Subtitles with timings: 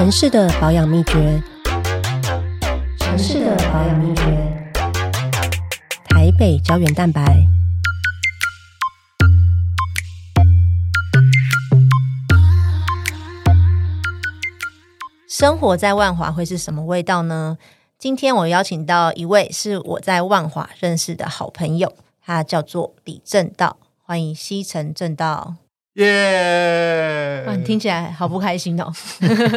[0.00, 1.42] 城市的保养秘诀，
[3.00, 4.72] 城市的保养秘诀，
[6.08, 7.46] 台北胶原蛋白。
[15.28, 17.58] 生活在万华会是什么味道呢？
[17.98, 21.94] 今天我邀请到一位是我在万华认识的好朋友，
[22.24, 25.56] 他叫做李正道，欢迎西城正道。
[26.04, 27.44] 耶！
[27.46, 28.92] 哇，你听起来好不开心哦。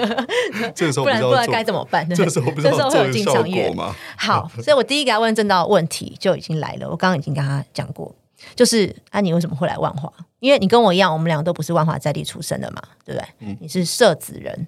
[0.75, 2.07] 这个时候不然不知道该怎么办。
[2.09, 3.95] 这时候不知道这时候会有进做场乐效果吗？
[4.17, 6.89] 好，所以我第一个要问正道问题就已经来了。
[6.89, 8.13] 我刚刚已经跟他讲过，
[8.55, 10.11] 就是啊，你为什么会来万华？
[10.39, 13.27] 因为你跟我一样，我们两个都不是万华在地出生的嘛，对不对？
[13.39, 14.67] 嗯你是社子人，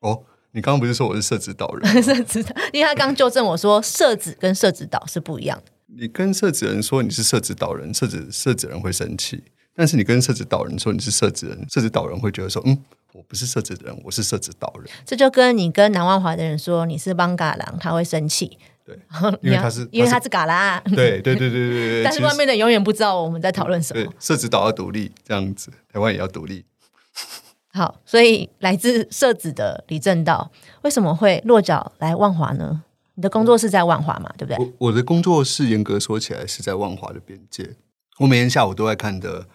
[0.00, 1.90] 哦，你刚刚不是说我是社子导人？
[2.02, 5.72] 社子的，因为他刚纠正我说社子跟社子岛是不一样的。
[5.98, 9.38] 你跟社子人说你是社子导人，社子社子人会生气；
[9.80, 12.78] 但是你跟社指导人说你是社指人，社指导人会觉得说，嗯，
[13.14, 14.86] 我不是社指人，我是社指导人。
[15.06, 18.94] 这就跟你跟南万华的人说你是邦嘎郎，他会生气，对，
[19.40, 22.02] 因为他是 因为他是嘎啦， 对对对对对对。
[22.04, 24.12] 但是外面的永远不知道我们在讨论什对么。
[24.20, 26.66] 社指导要独立，这样子，台湾也要独立。
[27.72, 30.52] 好，所以来自社子的李正道
[30.82, 32.82] 为什么会落脚来万华呢？
[33.14, 34.58] 你的工作室在万华嘛，对不对？
[34.58, 37.76] 我我的工作室严格说起来是在万华的边界。
[38.18, 39.46] 我每天下午都在看的，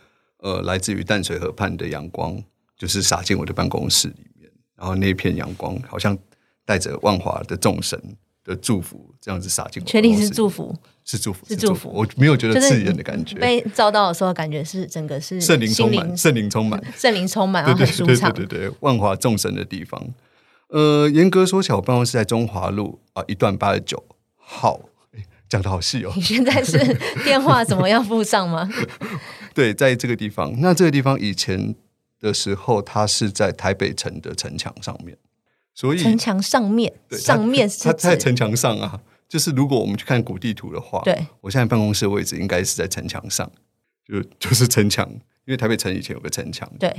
[0.46, 2.40] 呃，来自于淡水河畔的阳光，
[2.78, 4.48] 就是洒进我的办公室里面。
[4.78, 6.16] 然后那片阳光好像
[6.64, 8.00] 带着万华的众神
[8.44, 13.36] 的祝福，这样子洒进确定是祝福，是祝福，是祝福我没有觉得刺眼的感觉。
[13.38, 18.32] 被照到的时候，感觉是整个是圣灵充心满， 圣灵充满，圣灵充满，然后很舒畅。
[18.32, 20.00] 对对对，万华众神的地方。
[20.68, 24.04] 呃，严格说起来，我办公室在中华路啊一段八十九
[24.36, 24.80] 号，
[25.14, 26.12] 诶讲的好细哦。
[26.16, 26.78] 你现在是
[27.26, 28.70] 电话怎么样附上吗？
[29.56, 31.74] 对，在这个地方，那这个地方以前
[32.20, 35.18] 的时候，它是在台北城的城墙上面，
[35.74, 39.02] 所以城墙上面，对上面是它在城墙上啊。
[39.28, 43.52] 就是如果我们去看古地图的话，对，我现在办公室的位置应该是在城墙上，
[44.08, 46.72] 就就是城墙，因为台北城以前有个城墙。
[46.78, 46.94] 对，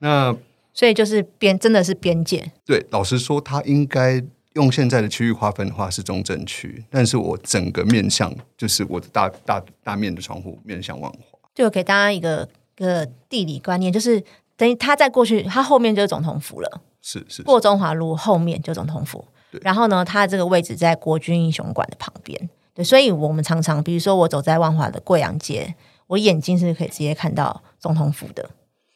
[0.00, 0.36] 那
[0.74, 4.22] 所以就是边真的是边界，对，老实说，它应该
[4.52, 11.35] 用现在的区域划分的话是中正区，但是我整个面向就是我的大大大面的窗户面向万华。
[11.56, 14.22] 就给大家一个个地理观念，就是
[14.56, 16.82] 等于它在过去，它后面就是总统府了。
[17.02, 22.50] 是是是过中华路后面就总统府对，然后呢，它这个位置在国军英雄馆的旁边。
[22.74, 25.74] 对，所以我们常常，比如说我走在万华的贵阳街，
[26.08, 28.50] 我眼睛是可以直接看到总统府的。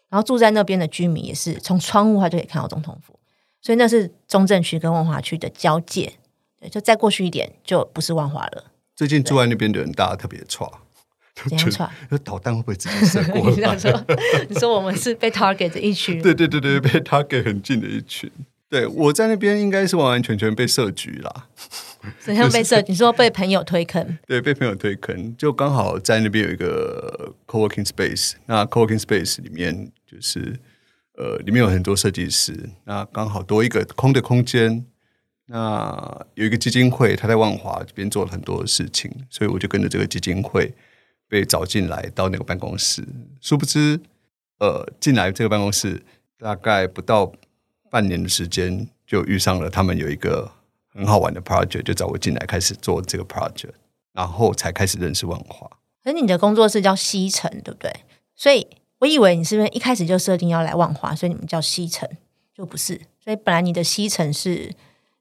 [0.08, 3.16] 然后住在那边的居民也是从窗户他就可以看到总统府，
[3.62, 6.12] 所以那是中正区跟万华区的交界。
[6.60, 8.64] 对，就再过去一点就不是万华了。
[8.96, 10.68] 最近住在那边的人，大家特别差，
[11.48, 11.90] 怎样串？
[12.08, 13.76] 那导弹会不会直接射过 你这样？
[13.78, 14.04] 说，
[14.48, 18.30] 你说我们是被 target 的一群，对对对对，被 target 很近的一群。
[18.68, 21.48] 对我在那边应该是完完全全被设局啦，
[22.20, 22.80] 怎样被设？
[22.86, 30.56] 你说被朋友推坑， 对，被朋友推坑，就刚好在那边有一个 co-working space，那 co-working space 里面就是
[31.16, 34.86] 呃，里面有很多设计师，那刚好多一个空的空间，
[35.46, 40.72] 那有一个基金会，他在万华这边做了很多的事情，所以我就跟着这个基金会
[41.30, 43.02] 被找进来到那个办公室，
[43.40, 43.98] 殊不知
[44.58, 46.02] 呃，进来这个办公室
[46.36, 47.32] 大概不到
[47.88, 50.50] 半年的时间，就遇上了他们有一个
[50.92, 53.70] 很好玩的 project，就找我进来开始做这个 project。
[54.12, 55.70] 然后才开始认识万华。
[56.02, 57.94] 可是你的工作室叫西城，对不对？
[58.34, 58.66] 所以
[58.98, 62.10] 我以为你是不是一开始就设定要来万华，所以你们叫西城，
[62.52, 63.00] 就不是。
[63.22, 64.74] 所以本来你的西城是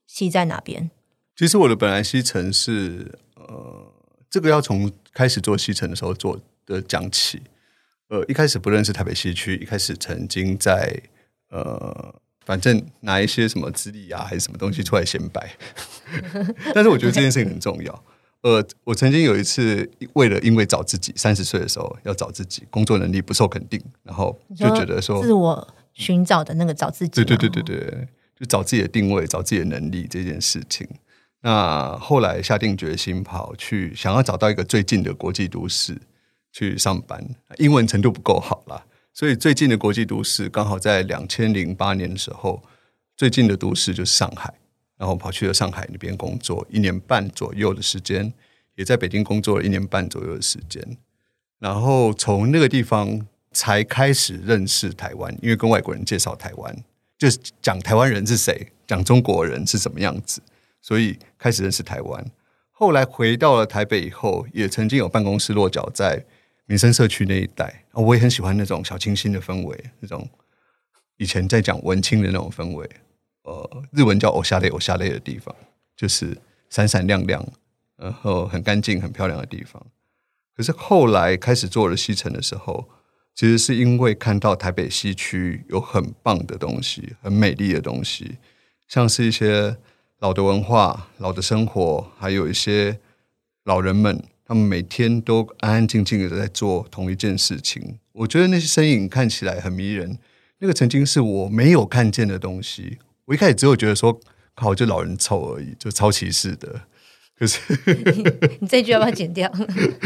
[0.07, 0.89] 西在哪边？
[1.35, 3.88] 其实我的本来西城是呃，
[4.29, 7.41] 这个要从开始做西城的时候做的讲起。
[8.09, 10.99] 呃，一开始不认识台北西区，一开始曾经在
[11.49, 15.55] 呃，反正拿一些什么资历啊，还是什么东西出来显摆。
[16.73, 18.03] 但是我觉得这件事情很重要。
[18.41, 27.23] 呃，我曾经有一次为了因为找自己，三十岁的时候要找自己，工作能力不受肯定，然后就觉得说自我寻找的那个找自己。
[27.23, 28.07] 对对对对对，
[28.39, 30.87] 就找自己的定位，找自己的能力这件事情。
[31.41, 35.97] 那后来下定决心跑去想要找到一个最近的国际都市
[36.51, 37.23] 去上班，
[37.57, 42.61] 英文程度不够好啦，所以最近的国际都市刚好在两千零八年的时候，
[43.15, 44.53] 最近的都市就是上海，
[44.97, 48.33] 然后跑去了上海那边工作一年半左右的时间，
[48.75, 50.97] 也在北京工作了一年半左右的时间，
[51.59, 56.75] 然后从那个地方才开始认识台湾，因为跟外国人介绍台湾，
[57.17, 60.41] 就是讲台湾人是谁，讲中国人是什么样子，
[60.81, 62.25] 所以开始认识台湾。
[62.71, 66.23] 后来回到了台北以后，也曾经有办公室落脚在
[66.65, 70.27] 民生社区那一带，啊我也很喜欢那种小清新的氛围，那种
[71.17, 72.89] 以前在讲文青的那种氛围。
[73.43, 75.55] 呃日文叫“偶下类偶下类”的地方，
[75.95, 76.37] 就是
[76.69, 77.43] 闪闪亮亮，
[77.97, 79.83] 然后很干净、很漂亮的地方。
[80.55, 82.87] 可是后来开始做了西城的时候，
[83.33, 88.37] 其实是因为看到台北西区有很棒的东西、很美丽的东西，
[88.87, 89.75] 像是一些
[90.19, 92.99] 老的文化、老的生活，还有一些
[93.63, 97.99] 老人们，他们每天都安安静静的在做同一件事情。
[98.11, 100.17] 我觉得那些身影看起来很迷人，
[100.59, 102.97] 那个曾经是我没有看见的东西。
[103.25, 104.19] 我一开始只有觉得说，
[104.55, 106.81] 靠，就老人臭而已，就超歧视的。
[107.37, 107.61] 可是
[108.59, 109.49] 你这句要不要剪掉？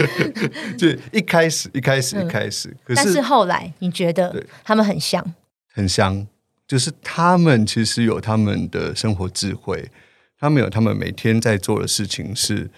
[0.77, 5.33] 就一开始，一开始，一开始，可是后来你觉得他们很像，
[5.73, 6.27] 很像，
[6.67, 9.89] 就是他们其实有他们的生活智慧，
[10.43, 12.69] 他们有他们每天在做的事情，是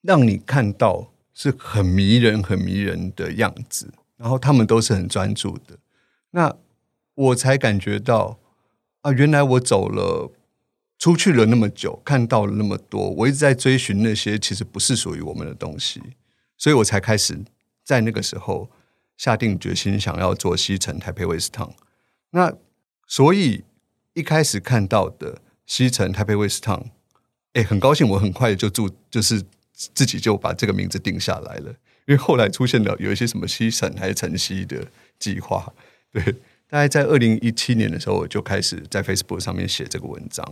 [0.00, 5.76] 让你看到是很迷人、很迷人的样子，然后他们都是很专注的。
[6.30, 6.56] 那
[7.14, 8.38] 我才感觉到
[9.02, 10.32] 啊，原来我走了。
[10.98, 16.00] 出去了那么久，看到了那么多，我一直在追寻那些其实不是属于我们的东西，
[16.56, 17.40] 所以我才开始
[17.84, 18.70] 在那个时候
[19.16, 21.74] 下定决心想要做西城台北威斯汤。
[22.30, 22.54] 那
[23.08, 23.64] 所以
[24.14, 26.86] 一开始看到的西城台北威斯汤，
[27.54, 31.70] 哎，很高兴，我很快就住，就是自己就把这个名字定下来了。
[32.06, 34.84] 因为后来出现了有一些什么西城还是城西的
[35.18, 35.72] 计划，
[36.12, 36.22] 对，
[36.68, 40.44] 大概在二零一七年的时候，我就开始在 Facebook 上面写这个文章。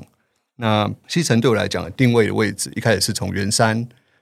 [0.57, 3.77] 那西城对我来讲定位的位置，一开始是从圆山，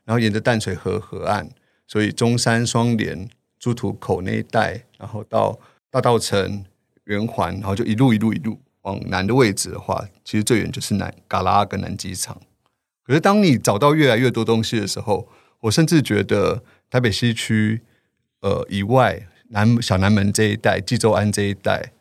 [0.05, 1.49] 然后沿着淡水河河岸，
[1.87, 3.29] 所以中山、双连、
[3.59, 5.59] 猪土口那一带，然后到
[5.91, 6.65] 大道城、
[7.05, 12.41] 圆环，然后就一路一路一路往南的位置的话，其实最远就是南嘎拉跟南机场。
[13.09, 15.27] 可是当你找到越来越多东西的时候，
[15.61, 17.81] 我甚至觉得台北西区
[18.43, 21.93] 呃以外南小南门这一带、济州安这一带，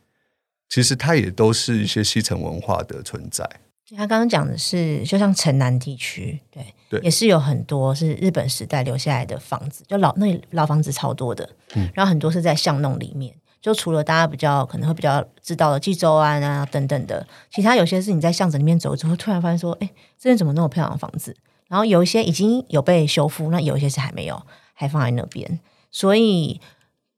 [0.68, 3.50] 其实它也都是一些西城文化的存在。
[3.95, 13.33] 他刚刚讲的是，就像城南地区，对，对也是有很多是日本时代留下来的房子，就老那里老房子超多的，嗯然后很多是在巷弄里面。
[13.68, 21.36] 就除了大家比较可能会比较知道的济州安啊等等的，其他有些是你在巷子里面走之后，突然发现说，哎，这边怎么那么漂亮的房子？
[21.68, 24.42] 然后有一些已经有被修复，那有一些是还没有，
[24.74, 25.60] 还放在那边。
[25.92, 26.62] 所以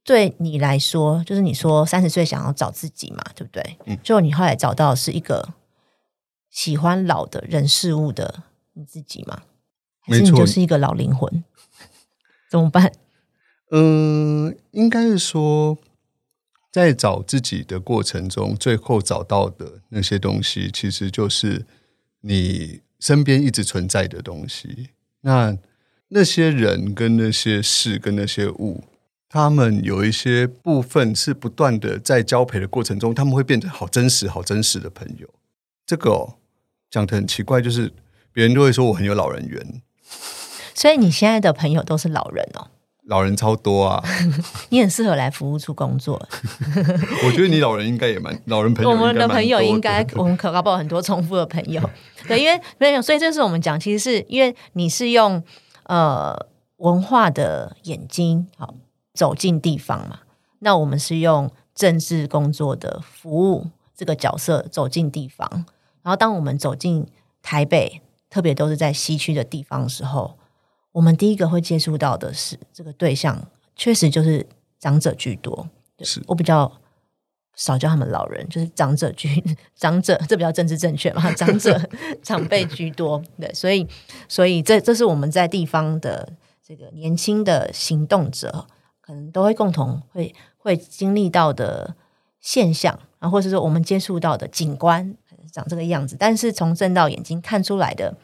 [0.03, 3.77] 对你来说，就是你说三十岁想要找自己嘛，对不对？
[3.85, 5.49] 嗯就你后来找到的是一个
[6.49, 8.41] 喜欢老的人事物的
[8.73, 9.43] 你自己吗？
[9.99, 11.43] 还是你没错就是一个老灵魂？
[12.49, 12.91] 怎么办？
[13.69, 15.77] 嗯，应该是说，
[16.71, 21.65] 在找自己的过程中，最后找到的那些东西，其实就是
[22.21, 24.89] 你身边一直存在的东西。
[25.21, 25.57] 那
[26.09, 28.83] 那些人、跟那些事、跟那些物，
[29.27, 35.27] 他们有一些部分是不断的在交配的过程中，他们会变得好真实、好真实的朋友。
[35.85, 36.37] 这个哦，
[36.89, 37.91] 讲的很奇怪，就是
[38.31, 39.81] 别人都会说我很有老人缘，
[40.73, 42.69] 所以你现在的朋友都是老人哦，
[43.09, 44.03] 老人超多啊。
[44.69, 46.15] 你很适合来服务处工作。
[47.25, 51.81] 我觉得你老人应该也蛮老人朋友我们的朋友应该，我们可搞不好很多重复的朋友。
[52.27, 55.43] 对，因为没有，所以这是我们讲，其实是因为你是用
[55.83, 56.35] 呃
[56.77, 58.73] 文化的眼睛好
[59.13, 60.19] 走进地方嘛，
[60.59, 65.65] 那我们是用政治工作的服务这个角色走进地方。
[66.01, 67.05] 然后，当我们走进
[67.41, 70.37] 台北，特别都是在西区的地方的时候，
[70.91, 74.45] 我们第一个会接触到的是这个对象，确实就是
[74.79, 75.69] 长者居多。
[75.95, 76.71] 对是我比较
[77.55, 79.43] 少叫他们老人，就是长者居
[79.75, 81.79] 长者，这比较政治正确嘛，长者
[82.23, 83.21] 长辈居多。
[83.37, 83.85] 对，所以
[84.27, 86.31] 所以这这是我们在地方的
[86.65, 88.65] 这个年轻的行动者，
[89.01, 91.95] 可能都会共同会会经历到的
[92.39, 95.15] 现象，啊，或者是说我们接触到的景观
[95.51, 98.15] 长这个样子，但是从正到眼睛看出来的，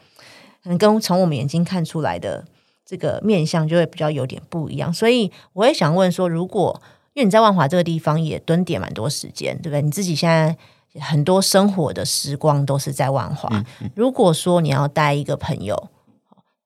[0.62, 2.44] 可能跟从我们眼睛看出来的
[2.86, 4.94] 这个面相就会比较有点不一样。
[4.94, 6.80] 所以我也想问说，如果
[7.14, 9.82] 因为你在万华这个地方也蹲点蛮多时间，对不对？
[9.82, 10.56] 你自己现在
[11.00, 13.50] 很多生活的时光都是在万华。
[13.94, 15.88] 如果说你要带一个朋友，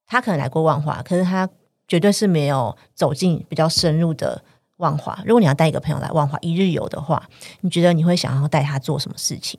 [0.05, 1.49] 他可能来过万华，可是他
[1.87, 4.43] 绝对是没有走进比较深入的
[4.77, 5.17] 万华。
[5.25, 7.29] 如果你要带一个朋友来万华一日游的话，
[7.61, 9.57] 你觉得你会想要带他做什么事情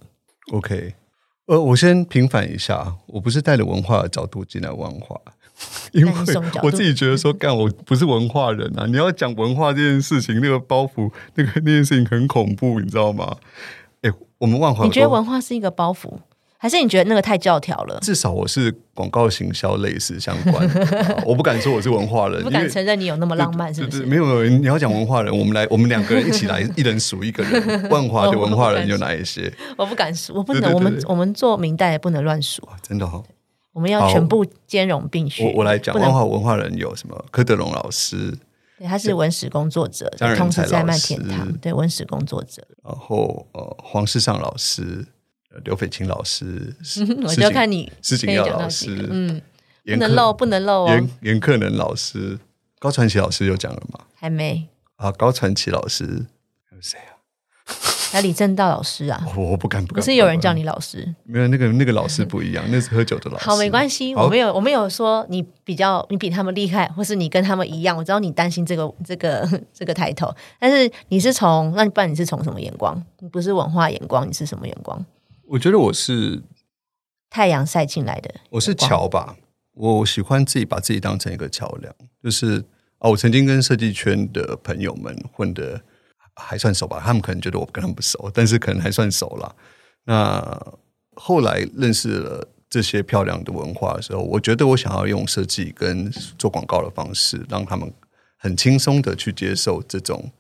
[0.52, 0.95] ？OK，
[1.47, 5.19] 呃，我先平反一下，我不是带着文化的角度进来万华，
[5.92, 6.12] 因为
[6.62, 8.87] 我自己觉得说，干我不是文化人啊！
[8.87, 13.37] 你要讲文化这件事情，那个包袱，那个那件事情很恐怖，你知道吗？
[14.00, 16.11] 哎，我们万华你觉得文化是一个包袱，
[16.57, 17.99] 还是你觉得那个太教条了？
[18.00, 24.04] 至少我是广告行销类似相关的，我不敢说我是文化人， 不敢承认你有那么浪漫，是不是？
[24.07, 27.88] 没有没有，你要讲文化人，我们来，我们两个人一起来，一人数一个人。
[27.90, 29.52] 万华的 文化人有哪一些？
[29.76, 30.73] 我不敢数，我不能。
[30.73, 33.23] 我们我们做明代也不能乱数，真的哈。
[33.73, 35.45] 我们要全部兼容并蓄。
[35.45, 37.25] 我我来讲，万华文化人有什么？
[37.31, 38.37] 柯德龙老师，
[38.79, 42.67] 对，他是文史工作者，同时在麦田堂，对，文史工作者。
[42.85, 45.07] 然后呃，黄世尚老师。
[45.67, 46.75] 刘斐清老师，
[47.29, 49.38] 我就看你施景耀老师，嗯，
[49.85, 50.88] 不能漏，不能漏哦。
[50.88, 52.38] 严严克能老师，
[52.79, 54.00] 高传奇老师有讲了吗？
[54.14, 55.12] 还没啊。
[55.12, 56.25] 高传奇老师
[56.64, 57.21] 还有谁啊？
[58.12, 59.26] 还李正道老师啊？
[59.35, 60.00] 我不敢不敢。
[60.00, 61.12] 不是有人叫你老师？
[61.25, 63.45] 没有，那个那个老师不一样，那是喝酒的老师。
[63.45, 67.97] 好，没关系，我没有我没有说你比较你比他们厉害，或是你跟他们一样。
[67.97, 73.02] 我知道你担心这个这个 这个抬头，但是你是从那不然你是从什么眼光？
[73.21, 75.04] 你不是文化眼光，你是什么眼光？
[75.47, 76.42] 我觉得我是
[77.31, 79.37] 太阳晒进来的，我是桥吧。
[79.75, 82.62] 我喜欢自己把自己当成一个桥梁，就是
[82.99, 85.81] 啊，我曾经跟设计圈的朋友们混的
[86.37, 89.55] 还算熟吧，他们可能觉得我跟他们不熟，但是可能还算熟了。
[90.05, 90.75] 那
[91.15, 97.93] 后来认识了这些漂亮的文化的时候，我觉得我想要用设计跟做广告的方式，让他们
[98.39, 100.33] 很轻松的去接受这种。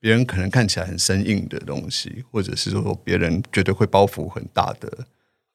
[0.00, 5.06] 别人可能看起来很生硬的东西，或者是说别人觉得会包袱很大的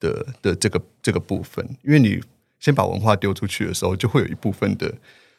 [0.01, 2.21] 的的这个这个部分，因为你
[2.59, 4.93] 先把文化丢出去的时候，就会有一部分的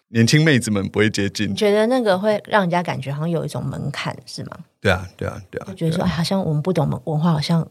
[0.08, 1.54] 年轻妹子们不会接近。
[1.54, 4.58] 觉得那个会让人家感觉好像有一种门槛，是吗？
[4.80, 5.74] 对啊，对啊，对啊。
[5.74, 7.66] 觉得说好像我们不懂文化，好像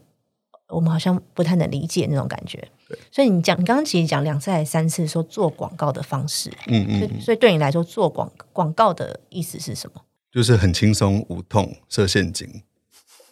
[0.68, 2.58] 我们好像不太能理解那种感觉。
[2.88, 10.02] 对，所以你讲，你刚刚其实讲两次还是三次说做广告的方式，嗯嗯，所以对你来说做广广告的意思是什么？
[10.32, 12.62] 就是很轻松无痛设陷阱，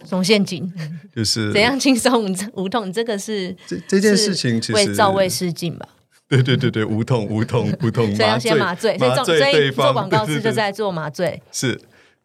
[0.04, 0.72] 什陷阱？
[1.14, 2.92] 就是 怎样轻松无痛？
[2.92, 5.88] 这个是这这件事情其实为造位示镜吧？
[6.32, 11.78] 对对对对，无痛无痛 无痛，所以要先麻醉，所以所以做广告是就在做麻醉，是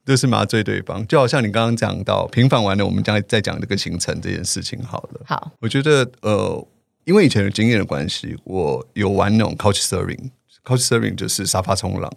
[0.05, 5.21] 就是麻醉对方，就好像你刚刚讲到平反完了，我们将再讲这个行程这件事情好了。
[5.25, 6.67] 好，我觉得呃，
[7.03, 12.09] 因为以前的经验的关系，我有玩那种 couch surfing，couch surfing 就是沙发冲浪。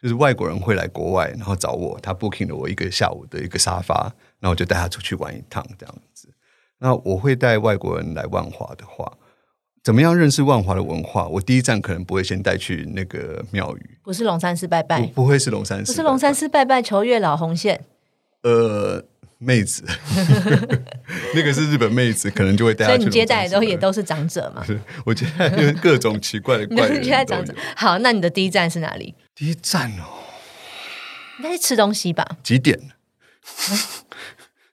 [0.00, 3.94] 就是外国人会来国外，然后找我，他 booking 了我一个下午的一个沙发，
[4.38, 6.28] 然后我就带他出去玩一趟这样子。
[6.78, 9.12] 那我会带外国人来万华的话，
[9.88, 11.26] 怎么样认识万华的文化？
[11.28, 17.86] 我第一站可能不会先带去那个庙宇，不是龙山寺拜拜，不会是龙山寺，不是龙山寺拜拜求月老红线。
[18.42, 19.02] 呃，
[19.38, 19.82] 妹子，
[21.34, 22.84] 那个是日本妹子，可能就会带。
[22.84, 24.62] 所以你接待的都也都是长者嘛？
[25.06, 25.48] 我接待
[25.80, 27.00] 各种奇怪的怪人。
[27.02, 29.14] 接待长者，好，那你的第一站是哪里？
[29.34, 30.20] 第一站哦，
[31.38, 32.36] 应该是吃东西吧？
[32.42, 32.78] 几点？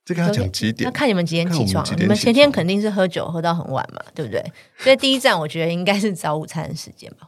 [0.06, 0.88] 这个要讲几点？
[0.88, 1.84] 那看你们几点起床。
[1.98, 4.40] 你们前天肯定是喝酒喝到很晚嘛，对不对？
[4.78, 7.28] 所以第一站我觉得应该是早午餐的时间吧。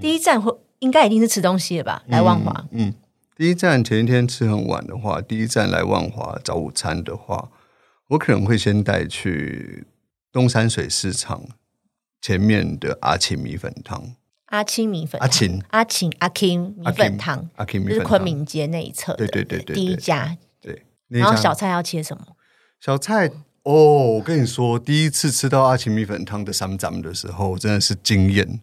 [0.00, 2.02] 第一站会应该一定是吃东西了吧？
[2.06, 2.94] 来万华，嗯，
[3.36, 7.50] 第一站前一天吃很晚的话，第一站来万华早午餐的话，
[8.08, 9.84] 我可能会先带去
[10.30, 11.42] 东山水市场
[12.20, 14.14] 前面的阿庆米粉汤。
[14.46, 20.36] 阿青米粉，阿青，阿青，阿 king 米粉汤，阿 king 就是昆明街那一侧，对对对对，第一家，对。
[21.20, 22.22] 然后小菜要切什么？
[22.80, 23.30] 小菜
[23.62, 23.72] 哦，
[24.16, 28.60] 我跟你说，第一次吃到阿奇米粉汤的三盏的时候，真的是惊艳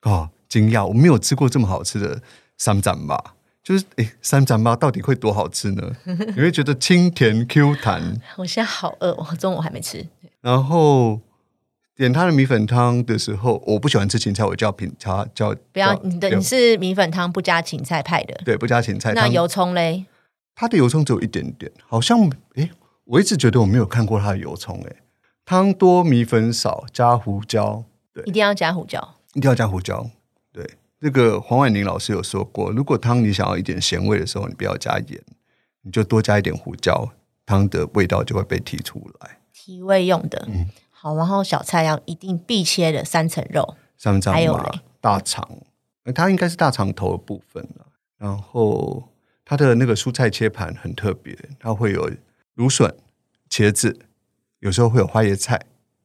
[0.00, 0.86] 啊，惊讶！
[0.86, 2.20] 我没有吃过这么好吃的
[2.56, 3.34] 三盏吧？
[3.62, 5.90] 就是诶，三盏吧到底会多好吃呢？
[6.06, 8.20] 你会觉得清甜 Q 弹。
[8.36, 10.06] 我现在好饿，我中午还没吃。
[10.40, 11.20] 然后。
[11.96, 19.14] 点他的米粉汤的时候，我不喜欢吃芹菜，我叫品茶叫不要你的你是米粉汤不加芹菜派的，对，不加芹菜。
[19.14, 20.04] 那油葱嘞？
[20.56, 22.18] 他的油葱只有一点点，好像
[22.54, 22.70] 诶，
[23.04, 24.96] 我一直觉得我没有看过它的油葱诶。
[25.44, 30.10] 汤多米粉少，加胡椒，对，一定要加胡椒，一定要加胡椒。
[30.50, 30.68] 对，
[31.00, 35.22] 那个黄婉玲老师有说过，如果汤你想要一点咸味的时候，你不要加盐，
[35.82, 37.10] 你就多加一点胡椒，
[37.44, 40.70] 汤的味道就会被提出来，提味用的，嗯。
[40.90, 44.58] 好，然后小菜要一定必切的三层肉，三层还有
[45.00, 45.46] 大肠，
[46.14, 47.86] 它应该是大肠头的部分了。
[48.16, 49.06] 然后
[49.46, 52.10] 它的那个蔬菜切盘很特别，它会有
[52.56, 52.94] 芦笋、
[53.48, 53.98] 茄子，
[54.58, 55.58] 有时候会有花椰菜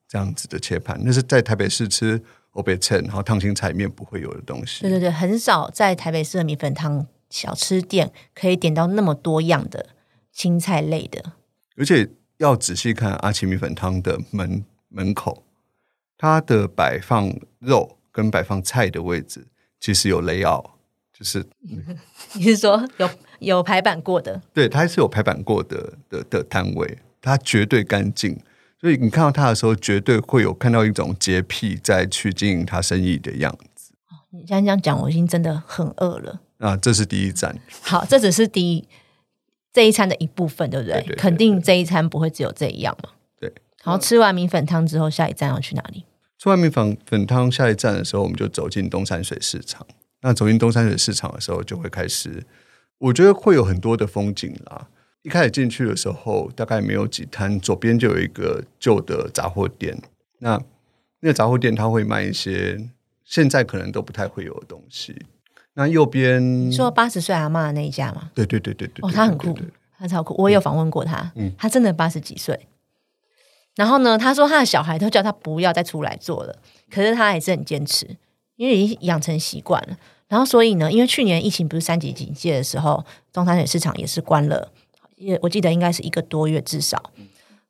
[0.07, 0.98] 这样子的切盘。
[1.03, 4.79] 那是在台北市吃欧北菜，然后烫青菜面不会有的东西。
[4.81, 9.89] 对对对，很少在台北市的米粉汤小吃店可以点到那么多样的
[10.31, 11.33] 青菜类的，
[11.75, 12.07] 而且
[12.38, 14.63] 要仔细看阿奇米粉汤的门。
[14.93, 15.45] 门口，
[16.17, 19.48] 它的摆放肉跟摆放菜的位置
[19.79, 20.77] 其实有雷奥，
[21.17, 21.48] 就是
[22.36, 23.10] 你是说有
[23.41, 24.41] 有排版过的？
[24.53, 28.39] 对，它是有排版过的的的摊位，它绝对干净。
[28.79, 33.93] 所以你看到它的时候，绝对会有看到一种洁癖在去经营它生意的样子。
[34.29, 36.39] 你这样这样讲，我已经真的很饿了。
[36.60, 37.55] 啊，这是第一站。
[37.81, 38.88] 好，这只是第一
[39.74, 40.95] 这一餐的一部分，对不对？
[40.95, 43.10] 对对对肯定这一餐不会只有这一样嘛。
[43.39, 43.51] 对。
[43.83, 46.05] 然后吃完米粉汤之后，下一站要去哪里？
[46.38, 49.86] 吃完米粉粉汤，下一站的时候，我们就走进东山水市场。
[50.21, 52.43] 那走进东山水市场的时候，就会开始，
[53.01, 54.88] 我觉得会有很多的风景啦。
[55.24, 59.96] 一开始进去的时候，大概没有几摊，左边就有一个旧的杂货店。
[60.39, 60.62] 那
[61.20, 62.79] 那个杂货店，它会卖一些
[63.24, 65.15] 现在可能都不太会有的东西。
[65.74, 68.31] 那右边你说八十岁阿嬷的那一家吗？
[68.34, 69.58] 对对对对对，哦，他很酷
[69.98, 70.36] 他超酷。
[70.38, 72.67] 我也有访问过他，嗯他真的八十几岁。
[73.75, 78.17] 然后呢，他说他的小孩都叫他不要再出来做了，可是他还是很坚持，
[78.55, 79.98] 因为已经养成习惯了。
[80.31, 84.71] 然后所以呢，因为去年疫情不是三级警戒的时候，中山水市场也是关了，
[85.17, 87.11] 也我记得应该是一个多月至少。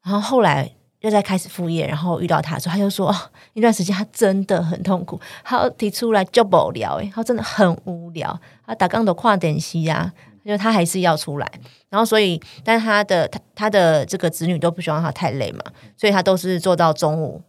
[0.04, 3.16] 然后后来又在开始副业，然后遇到他的时候，他就说、哦、
[3.54, 10.14] 那段时间他真的很痛苦，他提出来就无聊，诶，他真的很无聊，他打钢都跨点息呀，
[10.46, 11.52] 就他还是要出来。
[11.90, 15.64] 然后所以，但他的他他的这个子女都不希望他太累嘛，
[15.98, 17.42] 所以他都是做到中午，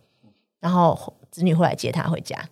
[0.59, 2.43] 然后 子女会来接他回家。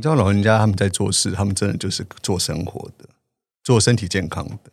[0.00, 3.06] 你知道老人家他们在做事，他们真的就是做生活的，
[3.62, 4.72] 做身体健康的。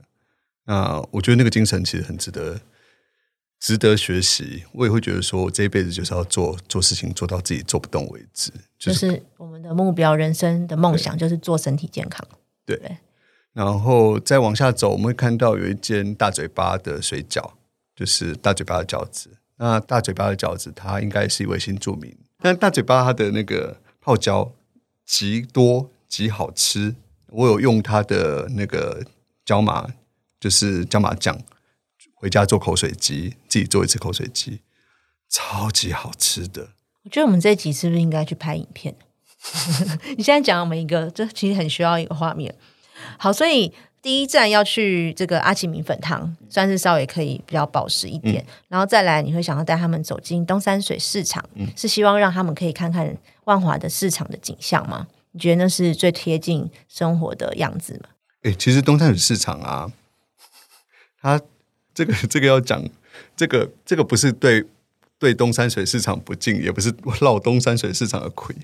[0.63, 2.61] 那我觉得那个精神其实很值得
[3.59, 4.63] 值得学习。
[4.71, 8.49] 我也会觉得说，我这一辈子就是要做做事情，做到自己做不动为止。
[8.79, 12.25] 就、就是是我们的目标，人生的梦想就是做身体健康。
[12.65, 12.95] 对对
[13.51, 17.51] 然后再往下走，我们会看到有一间大嘴巴的水饺，
[17.93, 19.29] 就是大嘴巴的饺子。
[19.57, 24.49] 那大嘴巴的饺子，它应该是一位新著名，但大嘴巴它的那个泡椒
[25.07, 26.93] 极多极好吃。
[27.29, 29.03] 我有用它的那个
[29.43, 29.87] 椒麻，
[30.39, 31.39] 就是椒麻酱，
[32.13, 34.61] 回家做口水鸡，自己做一次口水鸡，
[35.29, 36.69] 超级好吃的。
[37.03, 38.93] 我觉得我们这集是不是应该去拍影片？
[40.17, 42.53] 你现在讲我们一个，这其实很需要一个画面。
[43.17, 43.71] 好，所以
[44.01, 48.45] 第一站要去这个阿奇米粉汤，算是稍微可以比较保湿一点。
[48.67, 51.43] 然后再来，你会想要带他们走进东山水市场，
[51.75, 53.15] 是希望让他们可以看看
[53.47, 55.07] 万华的市场的景象吗？
[55.31, 58.09] 你觉得那是最贴近生活的样子吗？
[58.43, 59.91] 哎、其实东山水市场啊，
[61.21, 61.39] 它
[61.93, 62.83] 这个这个要讲，
[63.35, 64.65] 这个这个不是对
[65.17, 68.55] 对东山水市场不敬，也不是绕东山水市场的亏。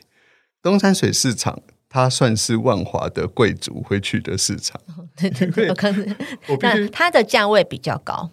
[0.61, 4.79] 东山水市场它算是万华的贵族会去的市场。
[5.15, 6.15] 对对对，我看那
[6.47, 8.29] 我必须，它的价位比较高，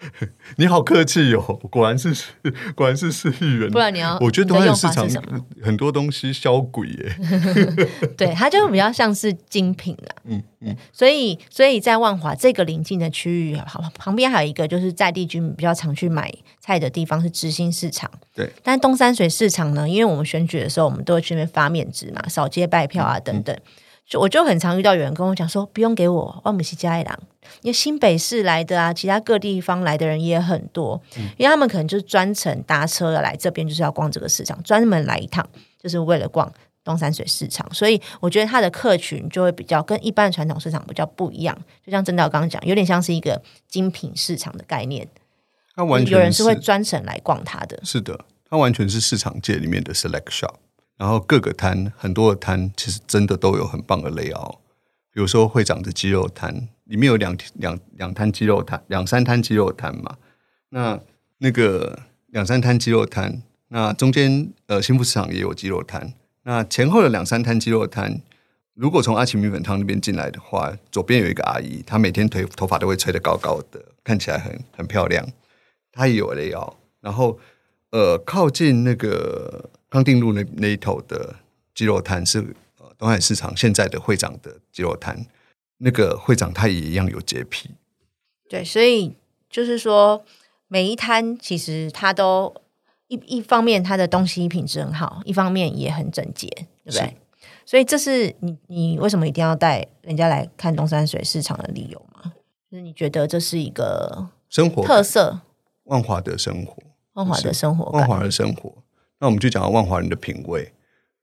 [0.56, 2.14] 你好客气哦，果然是
[2.74, 3.70] 果然是市议员。
[3.70, 5.06] 不然你要我觉得东山市场
[5.62, 7.16] 很多东西销鬼耶。
[8.16, 10.16] 对，它就比较像是精品啦。
[10.24, 18.10] 嗯嗯，所以，所以在万华这个邻近的区域，好旁边还有一个就是在地居民比较常去买菜的地方是知心市场。
[18.34, 23.56] 对，但东山水市场呢，因为我们选举的时候，我们都会去那边发面纸嘛，扫街拜票啊等等。
[24.08, 27.18] 就我就很常遇到有人跟我讲说，不用给我，万姆西加一郎，
[27.62, 31.00] 因为新北市来的啊，其他各地方来的人也很多，
[31.36, 35.44] 因为他们可能就是专程搭车来这边，就是要逛这个市场，专门来一趟，
[35.82, 36.52] 就是为了逛
[36.84, 37.66] 东山水市场。
[37.74, 45.08] 所以我觉得他的客群就会比较跟一般的传统市场比较不一样，就像郑导刚刚讲，有点像是一个精品市场的概念，
[45.74, 47.80] 那完全有人是会专程来逛它的。
[47.82, 50.54] 是的，它完全是市场界里面的 select shop。
[50.96, 54.56] 然后各个摊，很多的摊其实真的都有很棒的 layout。
[55.12, 60.16] 比如说会长的鸡肉摊，里面有两两两摊鸡肉摊，两三摊鸡肉摊嘛。
[60.70, 61.00] 那
[61.38, 66.12] 那个两三摊鸡肉摊，那中间呃新富市场也有鸡肉摊。
[66.42, 68.20] 那前后的两三摊鸡肉摊，
[68.74, 75.26] 如果从阿奇米粉汤那边进来的话，左边有一个阿姨，她每天头头发都会吹得高高的，看起来很很漂亮。
[75.92, 77.38] 她也有 layout，然后
[77.90, 81.36] 呃靠近那个康定路那那一头的
[81.74, 85.24] 鸡肉摊是呃东海市场现在的会长的鸡肉摊，
[85.78, 87.70] 那个会长他也一样有洁癖，
[88.46, 89.16] 对，所以
[89.48, 90.22] 就是说，
[90.68, 92.54] 每一摊其实它都
[93.08, 96.46] 一一方面它的东西品质很好，一方面也很整洁，
[96.84, 97.16] 对不对？
[97.64, 102.34] 所以这是你你为什么一定要带人家来看东山水市场的理由吗？
[102.70, 105.40] 就是你觉得这是一个生活特色，
[105.84, 106.76] 万华的生活，
[107.14, 108.00] 万华的生活感。
[108.00, 108.74] 万华的生活。
[109.18, 110.72] 那我们就讲到万华人的品味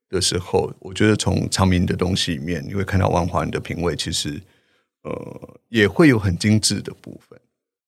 [0.09, 4.41] 的时候，我觉得从长明的东西里面，你会看到万华人的品味其实
[5.03, 7.39] 呃也会有很精致的部分。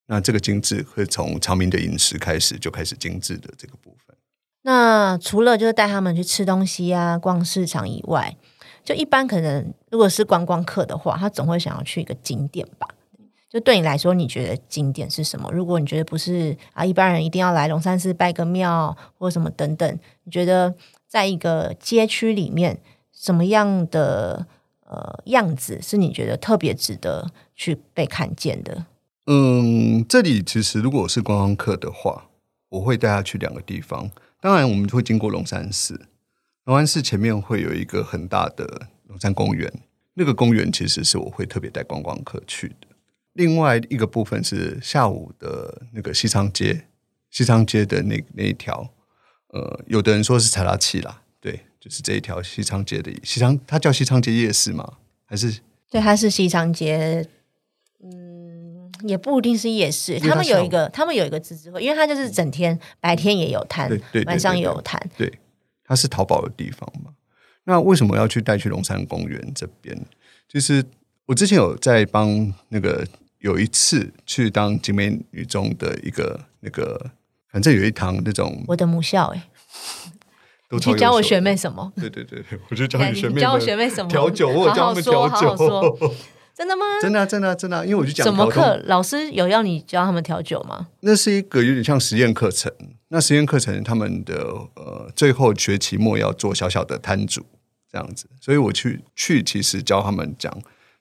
[0.08, 4.16] 那这个精致会从长明的饮食开始就开始精致的这个部分。
[4.62, 8.36] 那除了就是带他们去吃东西啊、逛市场以外，
[8.84, 12.88] 就一般可能如果是观光客的话，他总会想要去一个景点吧。
[13.56, 15.50] 就对你来说，你觉得景点是什么？
[15.54, 20.76] 如果你觉得不是啊，一般人一定要来龙山寺拜个庙或什么等等，你觉得
[21.08, 22.78] 在一个街区里面，
[23.14, 24.46] 什么样的
[24.86, 28.88] 呃样子是你觉得特别值得去被看见的？
[29.28, 32.26] 嗯，这里其实如果是观光客的话，
[32.68, 34.12] 我会带他去两个地方。
[34.42, 36.08] 当然，我们会经过龙山寺，
[36.66, 39.72] 龙山寺前面会有一个很大的龙山公园，
[40.16, 42.88] 那个公园其实是我会特别带观光客去的。
[43.36, 46.86] 另外一个部分是下午的那个西昌街，
[47.30, 48.90] 西昌街的那那一条，
[49.48, 54.98] 呃，有的人说是踩拉器啦，对，就是这一条西昌街的西昌，它叫西昌街夜市吗？
[55.26, 57.28] 还是对，它是西昌街。
[58.04, 63.90] 嗯，也不一定是夜市，他们有一个，他们有一个自治会，因为它就是整天白天也有摊，
[64.28, 65.40] 晚上也有摊，对，
[65.84, 67.12] 它是淘宝的地方嘛。
[67.64, 70.00] 那为什么要去带去龙山公园这边？
[70.48, 70.86] 就是
[71.26, 73.08] 我之前有在帮那个
[73.46, 77.12] 有一次去当金美女中的一个那个，
[77.52, 79.44] 反正有一堂那种我的母校， 哎，
[80.72, 81.94] 你去教我学妹什么？
[81.96, 86.16] 对对对对，我就教你学妹教我学妹什么调酒，我教他们调酒。
[86.58, 86.86] 真的吗？
[87.00, 90.88] 真的，真的，真的，因为我就讲什么课，老师有要你教他们调酒吗？
[91.02, 92.72] 那是一个有点像实验课程。
[93.10, 94.34] 那实验课程，他们的
[94.76, 97.46] 呃，最后学期末要做小小的摊主
[97.92, 100.52] 这样子，所以我去去，其实教他们讲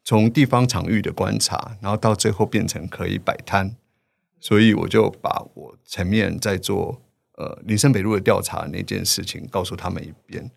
[0.05, 3.75] 从地方场域的观察，然后到最后变成可以摆摊。
[4.39, 7.01] 所以我就把我前面在做
[7.39, 10.51] 呃林森北路的调查那件事情告诉他们一遍，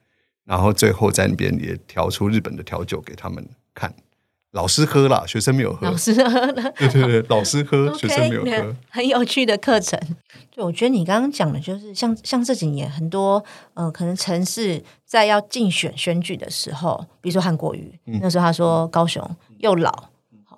[0.44, 3.94] 然后最后在那边也调出日本的调酒给他们看。
[4.52, 5.86] 老师喝了，学生没有喝。
[5.86, 8.76] 老师喝了，对对对，老师喝， 学生没有喝。
[8.90, 10.00] 很有趣的课程。
[10.50, 13.44] 就我觉得你刚刚讲的，就是像像这几年很多
[13.76, 19.24] 呃，可能城市在要竞选选举的时候，比如说韩国瑜，那时候他说高雄
[19.60, 19.92] 又老，
[20.46, 20.58] 好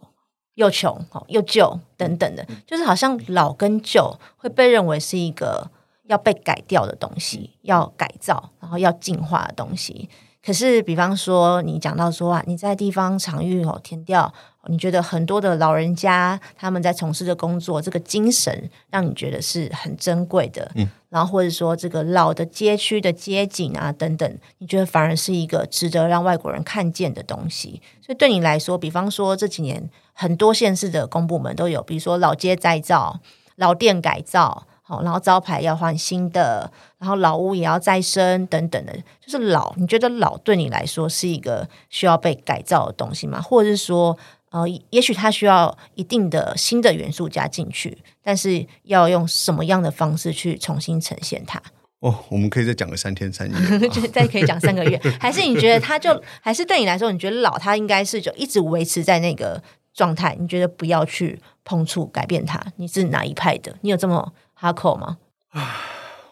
[0.54, 5.70] 又穷，好又旧等等的，就是好像老跟旧会被认为是一个
[6.06, 10.08] 要被改掉的东西，要改造，然后要进化的东西。
[10.42, 14.34] 可是，比方说，你讲到说啊，你在地方场域哦填掉，
[14.68, 20.72] 你觉得很多的老人家他们在从事的工作，这个精神让你觉得是很珍贵的。
[20.76, 27.82] 嗯，然后或者说这个老的街区的街景啊等等，你觉得反而是一个值得让外国人看见的东西。
[28.02, 33.20] 所以对你来说，比方说这几年很多县市的公部门都有，比如说老街再造、
[33.58, 34.66] 老店改造。
[34.90, 39.72] 好，然后招牌要换新的，然后老屋也要再生等等的，就是老。
[39.78, 43.40] 你觉得老对你来说是一个需要被改造的东西吗？
[43.40, 44.18] 或者是说，
[44.50, 51.62] 呃，也许它需要一定的新的元素加进去，但是要用什么样的方式去重新呈现它？
[52.00, 53.56] 哦，我们可以再讲个三天三夜，
[53.90, 59.62] 就再可以讲三个月，还是你觉得它就还是对你来说，你觉得老它应该是就一直维持在那个
[59.94, 60.36] 状态？
[60.40, 62.60] 你觉得不要去碰触改变它？
[62.78, 63.76] 你是哪一派的？
[63.82, 64.34] 你有这么？
[64.62, 65.18] 哈口吗？
[65.52, 65.74] 啊，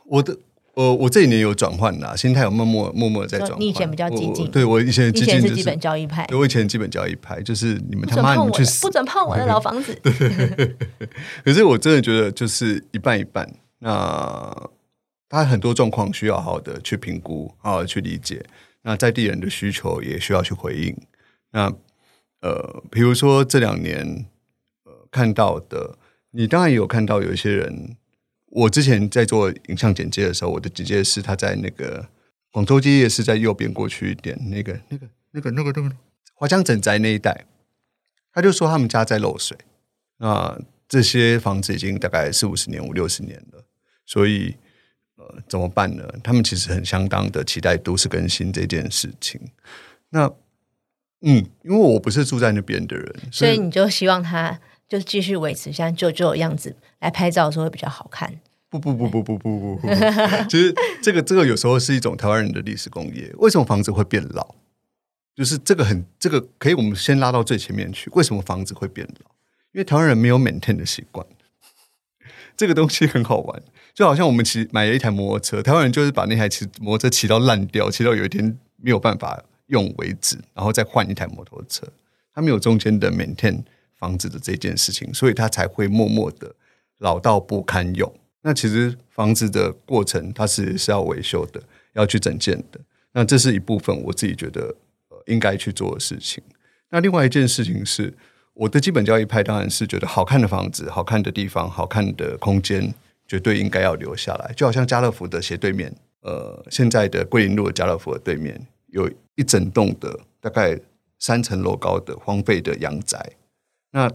[0.05, 0.37] 我的，
[0.73, 3.59] 呃，我这一年有转换啦，心态有默默默默在转换。
[3.61, 9.97] 你以前比较激进，对我以前以前是基本交易派，对我以前基本交易派就是你们他妈你去不准碰我的老房子。
[11.45, 13.49] 可是我真的觉得就是一半一半。
[13.79, 14.69] 那
[15.29, 18.45] 他很多状况需要好好的去评估，好好的去理解。
[18.81, 20.93] 那在地人的需求也需要去回应。
[21.51, 21.71] 那
[22.41, 24.25] 呃，比如说这两年
[24.83, 25.97] 呃看到的。
[26.31, 27.95] 你当然有看到有一些人，
[28.49, 32.07] 我之前在做影像剪接的时候，我的剪接师他在那个
[32.51, 35.95] 广州街夜市在右边过去一点，那个那个那个那个那个
[36.33, 37.45] 华江整宅那一带，
[38.31, 39.57] 他就说他们家在漏水，
[40.19, 40.57] 那
[40.87, 43.65] 这些房子已经大概四五十年、五六十年了，
[44.05, 44.55] 所以
[45.17, 46.07] 呃怎么办呢？
[46.23, 49.41] 他们其实很相当的期待都市更新这件事情。
[50.09, 50.31] 那
[51.21, 54.59] 嗯，因为我不是住在那边的人，所以你就希望他。
[54.87, 58.33] 就继续维持像旧旧的样子来拍照的时候会比较好看。
[58.69, 59.87] 不不不不不不不，
[60.49, 63.33] 其实这个这个有时候是一种台湾人的历史工业。
[63.37, 64.55] 为什么房子会变老？
[65.35, 68.09] 就是这个很这个可以，我们先拉到最前面去。
[68.13, 69.31] 为什么房子会变老？
[69.71, 71.25] 因为台湾人没有 maintain 的习惯。
[72.57, 73.61] 这个东西很好玩，
[73.93, 81.87] 就好像我们骑买了一台摩托车，台湾人就是把那台骑摩托车骑到烂掉，骑到有一天没有办法用为止，然后再换一台摩托车。
[82.33, 83.63] 他没有中间的 maintain。
[83.97, 86.55] 房子的这件事情，所以他才会默默的
[86.99, 88.11] 老到不堪用。
[88.41, 91.61] 那其实房子的过程，它是是要维修的，
[91.93, 92.79] 要去整建的。
[93.11, 94.73] 那这是一部分我自己觉得
[95.09, 96.41] 呃应该去做的事情。
[96.89, 98.13] 那另外一件事情是，
[98.53, 102.93] 我的基本交易派当然是觉得好看的房子、好看的地方、好看的空间，
[103.27, 104.53] 绝对应该要留下来。
[104.55, 110.79] 就好像家乐福的斜对面，呃，现在的桂林路的家乐福的对面，有一整栋的大概
[111.19, 113.33] 三层楼高的荒废的阳宅。
[113.91, 114.11] 那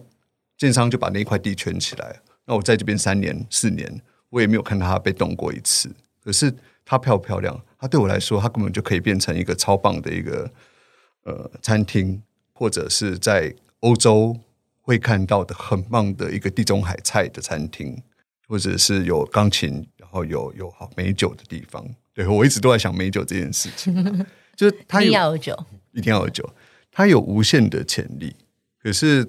[0.57, 2.21] 建商就把那一块地圈起来。
[2.45, 5.91] 那我在这边三年四年，我也没有看到它被动过一次。
[6.23, 6.55] 可是
[6.85, 7.61] 它漂不漂亮？
[7.79, 10.51] 它对我来说，它根本就可以变成一个超棒的一个
[11.25, 14.39] 呃餐厅，或者是在欧洲
[14.81, 18.01] 会看到的很棒的一个地中海菜的餐厅，
[18.47, 21.85] 或者是有钢琴，然后有有好美酒的地方。
[22.15, 23.93] 对我一直都在想美酒这件事情，
[24.55, 26.49] 就是它一定要有酒，一定要有酒，
[26.91, 28.37] 它有无限的潜力。
[28.81, 29.27] 可是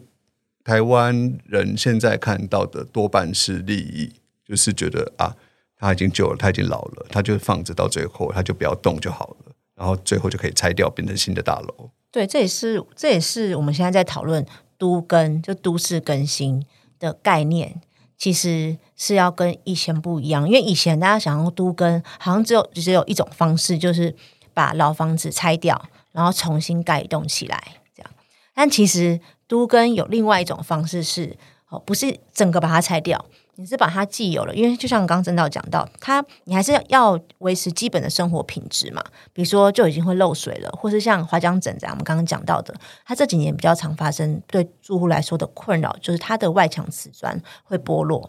[0.64, 4.14] 台湾人现在看到的多半是利益，
[4.48, 5.36] 就是觉得啊，
[5.78, 11.90] 他已经旧了，他已经老了，他就放着到最后，他就不要动就好了，然后最后就可以拆掉，变成新的大楼。
[12.12, 14.46] 对，这也是这也是我们现在在讨论
[14.78, 16.66] 都更就都市更新
[17.00, 17.82] 的概念。
[18.16, 24.16] 其实是要跟以前不一样，因为以前大家想要都跟，好像只有只有一种方式，就是
[24.54, 27.62] 把老房子拆掉，然后重新盖动起来，
[27.94, 28.10] 这样。
[28.54, 31.38] 但其实都跟有另外一种方式是，
[31.70, 33.26] 哦，不是整个把它拆掉。
[33.56, 39.04] 你是把它既有了，因为就像刚刚曾导讲到，它你还是要维持基本的生活品质嘛。
[39.32, 42.74] 比如说就已经会漏水了，或是像华江整这样，我们刚刚讲到的，
[43.06, 48.28] 它这几年比较常发生对住户来说的困扰，就是它的外墙瓷砖会剥落，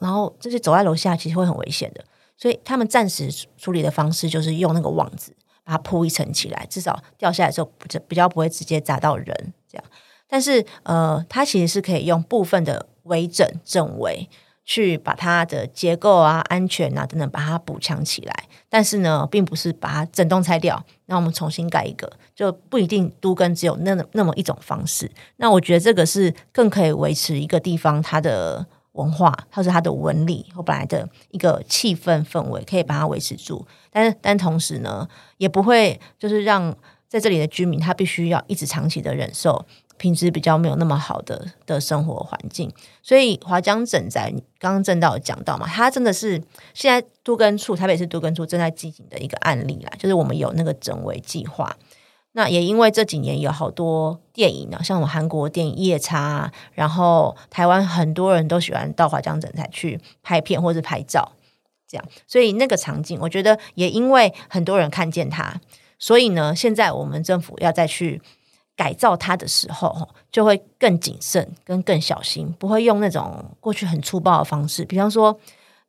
[0.00, 2.02] 然后这些走在楼下其实会很危险的。
[2.38, 7.70] 所以他们暂时处理的方式就是用那个网子把它铺一层起来，至少掉下来的时候
[8.08, 9.26] 比较不会直接砸到人
[9.68, 9.84] 这样。
[10.32, 14.26] 但是呃，它其实是可以用部分的微整整围。
[14.64, 18.44] 去把它的结构啊、安全啊等等，把它补强起来。
[18.68, 25.10] 但是呢，并不是把它整栋拆掉，那我们重新盖一个，就不一定都跟只有那那么一种方式。
[25.38, 33.66] 那我觉得这个是更可以维持一个地方它的文化，或是它的纹理或本来的一个气氛氛围，可以把它维持住。
[33.90, 36.74] 但是，但同时呢，也不会就是让
[37.08, 39.66] 在这里的居民他必须要一直长期的忍受。
[40.02, 42.68] 品质比较没有那么好的的生活环境，
[43.04, 46.42] 所以华江整宅刚刚正道讲到嘛，它真的是
[46.74, 51.76] 现在都根处台北市都根处正在进行的一个案例啦，就是我们有那个整围计划。
[52.32, 61.30] 那也因为这几年有好多电影呢，像我们韩国电影《夜叉》，然后台湾很多人都喜欢到华江整宅去拍片或者拍照，
[61.86, 65.60] 这样，所以那个场景，我觉得也因为很多人看见它，
[65.96, 68.20] 所以呢，现在我们政府要再去。
[68.76, 74.84] 改造它的时候，就会更谨慎跟更小心，不会用那种过去很粗暴的方式。
[74.84, 75.38] 比方说，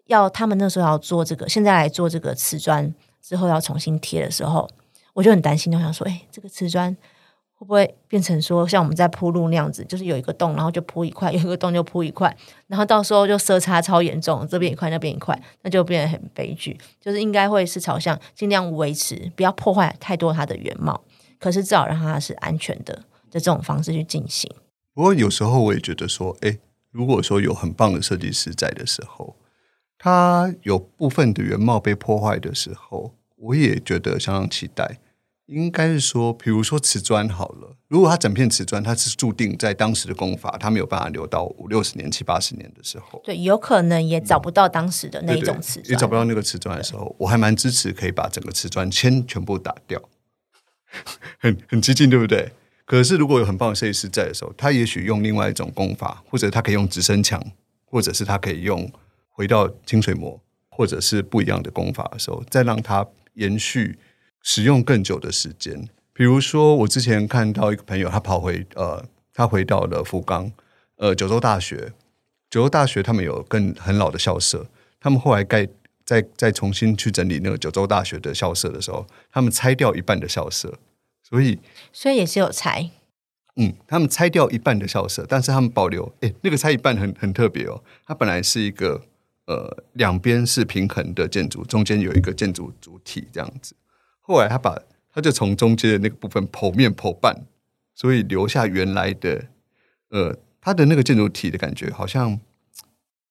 [0.08, 4.70] 要他们那时候要做这个，现在来做这个瓷砖之后要重新贴的时候，
[5.14, 6.96] 我就很担心，就想说，哎，这个瓷砖
[7.54, 12.36] 会不会变成说像我们在铺路那样子，就是有一个洞，然后就铺一块，有一个洞就铺一块，
[12.68, 16.78] 然后到时候就色差超严重，这边一块那边一块，那就变得很悲剧。
[17.00, 21.02] 就是应该会是朝向尽量维持，不要破坏太多它的原貌。
[21.44, 22.94] 可是至少让它是安全的
[23.30, 24.50] 的这种方式去进行。
[24.94, 26.58] 不过有时候我也觉得说，哎，
[26.92, 29.36] 如果说有很棒的设计师在的时候，
[29.98, 35.00] 他有部分的原貌被破坏的时候，我也觉得相当期待。
[35.48, 50.02] 应该是说，比如说瓷砖好了，如果它整片瓷砖它是注定在当时的工法，它没有办法留到五六十年、七八十年的时候，对，有可能也找不到当时的那种瓷砖，也找不到那个瓷砖的时候，我还蛮支持可以把整个瓷砖先全部打掉。
[51.40, 52.52] 很很激进，对不对？
[52.86, 57.42] 可是如果有很棒的设计师在的时候，他也许用另外一种功法，或者他可以用直升墙，
[57.86, 58.92] 或者是他可以用
[59.30, 63.98] 回到清水模，或者是不一样的功法的时候，再让他延续
[64.42, 65.88] 使用更久的时间。
[66.14, 69.04] 比如说，我之前看到一个朋友，他跑回呃，
[69.34, 70.52] 他回到了福冈，
[70.98, 71.94] 呃，九州大学，
[72.50, 74.68] 九州大学他们有更很老的校舍，
[75.00, 75.68] 他们后来盖。
[76.06, 80.78] 再再重新去整理那个九州大学的校舍的时候，他们拆掉一半的校舍，
[81.22, 81.60] 所以
[81.92, 82.92] 所以也是有拆。
[83.56, 86.12] 嗯，他们拆掉一半的校舍，但是他们保留。
[86.22, 87.84] 哎，那个拆一半很很特别哦。
[88.06, 89.00] 它本来是一个
[89.46, 93.76] 呃两边是平衡的建筑，中间有一个建筑主体这样子。
[94.22, 94.82] 后来他把
[95.14, 97.46] 他就从中间的那个部分剖面剖半，
[97.94, 99.46] 所以留下原来的
[100.10, 102.40] 呃它的那个建筑体的感觉，好像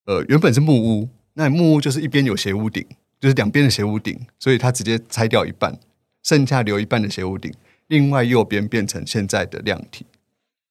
[0.06, 1.08] 呃原本是木屋。
[1.34, 2.86] 那木屋就是一边有斜屋顶，
[3.20, 5.78] 就是两边的斜屋顶，所以它直接拆掉一半，
[6.22, 7.52] 剩下留一半的斜屋顶，
[7.88, 10.04] 另外右边变成现在的量体，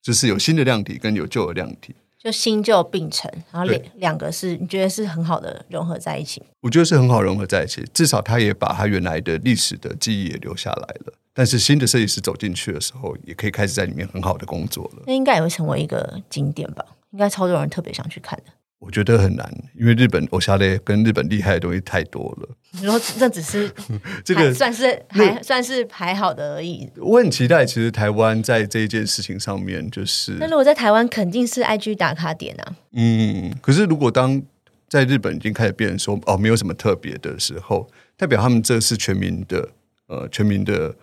[0.01, 6.43] 就是有新的量体跟有旧的量体，就新旧并存，然后两两个是你觉得是很好的融合在一起？
[6.61, 11.13] 我觉得是很好融合在一起，至少他也把他原来的历史的记忆也留下来了。
[11.33, 15.03] 但是新的设计师走进去的时候，也可以开始在里面很好的工作了。
[15.07, 16.85] 那应该也会成为一个景点吧？
[17.11, 18.51] 应该超多人特别想去看的。
[18.81, 22.49] 我觉得很难，因为日本偶像类跟日本厉害的东西太多了。
[22.71, 23.71] 你说这只是
[24.25, 26.89] 这个算是还算是还好的而已。
[26.97, 32.75] 我很期待，其实台湾在这一件事情上面，就是那如果在台湾肯定是 IG 打卡点啊。
[32.93, 34.41] 嗯，可是如果当
[34.89, 39.69] 在日本已经开始变成说哦没有什么特别的时候，代表他们这是全民的
[40.07, 40.95] 呃全民的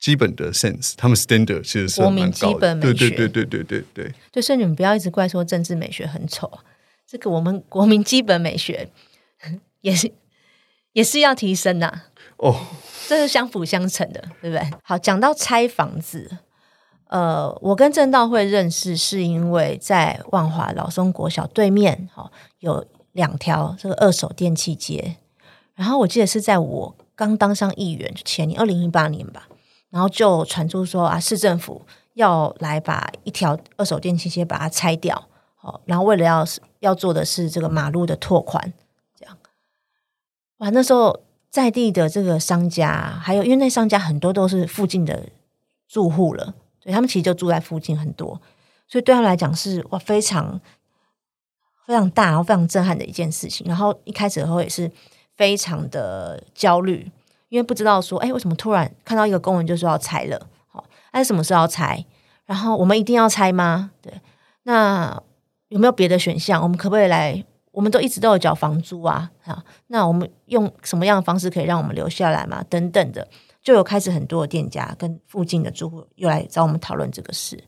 [0.00, 4.14] 基本的 sense，他们 standard 其实是国民基本美学，对对对对对对对。
[4.32, 6.50] 就所以你们不要一直怪说政治美学很丑。
[7.08, 8.90] 这个我们 国民基本美学
[9.80, 10.12] 也是
[10.92, 12.02] 也是要提升呐，
[12.36, 12.54] 哦，
[13.08, 14.70] 这是相辅相成的，对不对？
[14.82, 16.38] 好，讲到拆房子，
[17.06, 25.16] 呃，我跟正道会认识是因为在万华老松国小对面，哦，有两条这个二手电器街，
[25.74, 29.48] 然后我记得是在我刚当上议员前年，二零一八年吧，
[29.90, 35.27] 然后就传出说啊，市政府要来把一条二手电器街把它拆掉。
[35.60, 36.46] 好，然后为了要
[36.78, 38.72] 要做的是这个马路的拓宽，
[39.18, 39.36] 这样
[40.58, 45.28] 哇，那时候在地的这个商家，还有因为那商家很多都是附近的
[45.88, 48.40] 住户了，所以他们其实就住在附近很多，
[48.86, 50.60] 所以对他来讲是哇非常
[51.84, 53.66] 非常大，然后非常震撼的一件事情。
[53.66, 54.88] 然后一开始的时候也是
[55.36, 57.10] 非常的焦虑，
[57.48, 60.46] 因为不知道说，哎，为什么突然看到一个公文就说要拆了？
[60.68, 62.06] 好，那什么时候要拆？
[62.46, 63.90] 然后我们一定要拆吗？
[64.00, 64.20] 对，
[64.62, 65.20] 那。
[65.68, 66.62] 有没有别的选项？
[66.62, 67.44] 我们可不可以来？
[67.70, 72.64] 我们都一直都有缴房租啊，啊，那我们用什么样的方式可以让我们留下来嘛？
[72.68, 73.28] 等等的，
[73.62, 77.62] 就有开始很多的店家跟附近的住户又来找我们讨论这个事。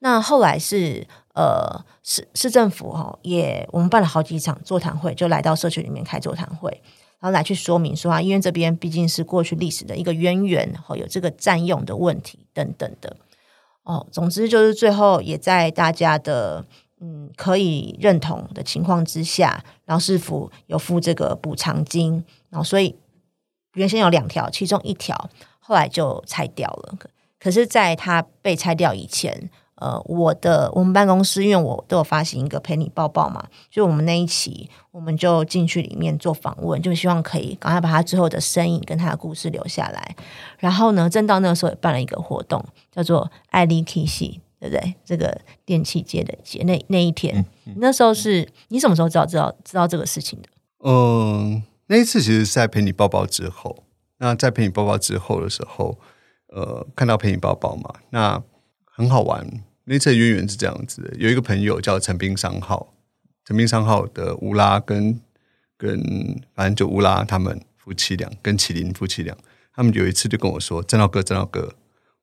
[0.00, 6.70] 那后来是呃市市政府哈也我们办了好几场座谈会，就来到社区里面开座谈会，
[7.18, 13.16] 然后来去说明说啊，医院这边毕竟是过去历史的一个渊源，然后有这个占用的问题等等的。
[13.84, 16.66] 哦，总之就是最后也在大家的。
[17.04, 22.94] 嗯，可以认同的情况之下，然后市府有付这个补偿金，然后所以
[23.74, 26.94] 原先有两条，其中一条后来就拆掉了。
[27.40, 40.14] 可是，在它被拆掉以前，呃，我的我们办公室因为我都有发行一个陪你抱抱嘛，就我们那一期，我们就进去里面做访问，就希望可以赶快把他之后的身影跟他的故事留下来。
[40.58, 44.40] 然后呢，正到那个时候也办了一个活动，叫做爱丽 K 系。
[44.62, 44.94] 对不对？
[45.04, 47.44] 这个电器街的街那那一天，
[47.78, 50.48] 那时候是你什么时候知道知道知道这个事情的？
[50.88, 53.82] 嗯，那一次其实是在陪你抱抱之后。
[54.18, 55.98] 那在陪你抱抱之后的时候，
[56.46, 58.40] 呃，看到陪你抱抱嘛，那
[58.84, 59.44] 很好玩。
[59.86, 62.94] 那次的渊源是这样子：有一个朋友叫陈斌商号，
[63.44, 65.20] 陈斌商号的乌拉跟
[65.76, 66.00] 跟
[66.54, 69.36] 反正就乌拉他们夫妻俩跟麒麟夫妻俩，
[69.74, 71.74] 他们有一次就跟我说：“郑老哥，郑老哥，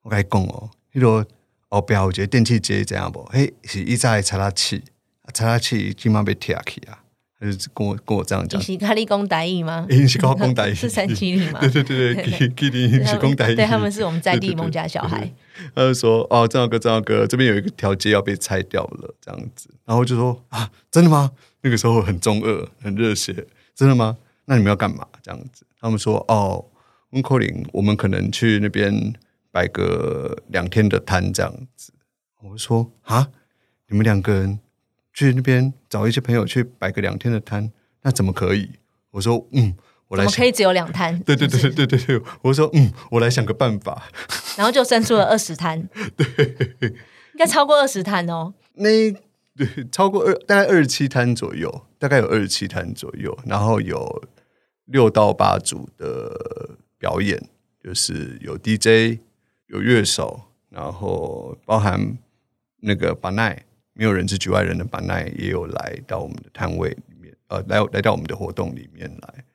[0.03, 1.25] 我跟你讲哦，你说。”
[1.69, 2.05] 哦，不要！
[2.05, 3.23] 我觉得电器街这样不？
[3.31, 4.83] 嘿，是一在查拉器，
[5.33, 7.03] 查拉器今晚被贴起啊！
[7.39, 8.59] 他就跟我跟我这样讲。
[8.59, 9.85] 是咖喱公大义吗？
[10.07, 11.59] 是咖喱公大义， 是三七零吗？
[11.61, 13.55] 对对对对，麒麟是公大义。
[13.55, 15.31] 对 他们是我们在地孟家小孩。
[15.75, 24.17] 他就说：“哦，郑老哥，郑老哥，这边有一个条街要被拆掉了，这样子。”然后就说：“啊，真的吗？”那个时候很中二，很热血，真的吗？
[24.45, 25.05] 那你们要干嘛？
[25.21, 25.63] 这样子？
[25.79, 26.65] 他们说：“哦，
[27.11, 29.13] 温科林，我们可能去那边。”
[29.51, 31.91] 摆个两天的摊这样子，
[32.41, 33.29] 我说啊，
[33.87, 34.59] 你们两个人
[35.13, 37.71] 去那边找一些朋友去摆个两天的摊，
[38.03, 38.71] 那怎么可以？
[39.11, 39.75] 我说嗯，
[40.07, 41.19] 我来，可以只有两摊？
[41.25, 44.03] 对对对对对对对，我说嗯，我来想个办法，
[44.55, 46.87] 然后就生出了二十摊，对，
[47.33, 48.53] 应该超过二十摊哦。
[48.75, 49.11] 那
[49.55, 54.23] 对，超过二大概二十七摊左右，大概有二十七摊左右，然后有
[54.85, 57.49] 六到八组的表演，
[57.83, 59.19] 就是有 DJ。
[59.69, 62.17] 有乐手，然后包含
[62.81, 69.45] 那个巴奈，没有人是局外人的巴奈也有来到我们的摊位里面，呃，来来到我们的活动里面来。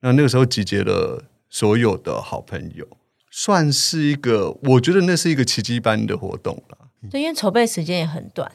[0.00, 2.86] 那那个时候集结了所有的好朋友，
[3.30, 6.78] 算是一个，我觉得那是一个奇迹般的活动了。
[7.10, 8.52] 对，因为筹备时间也很短，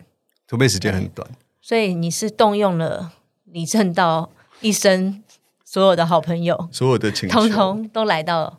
[0.48, 1.30] 筹备时间很短，
[1.62, 3.12] 所以你是动用了
[3.44, 5.22] 李正道一生
[5.66, 8.59] 所有的好朋友，所有的情，通通都来到。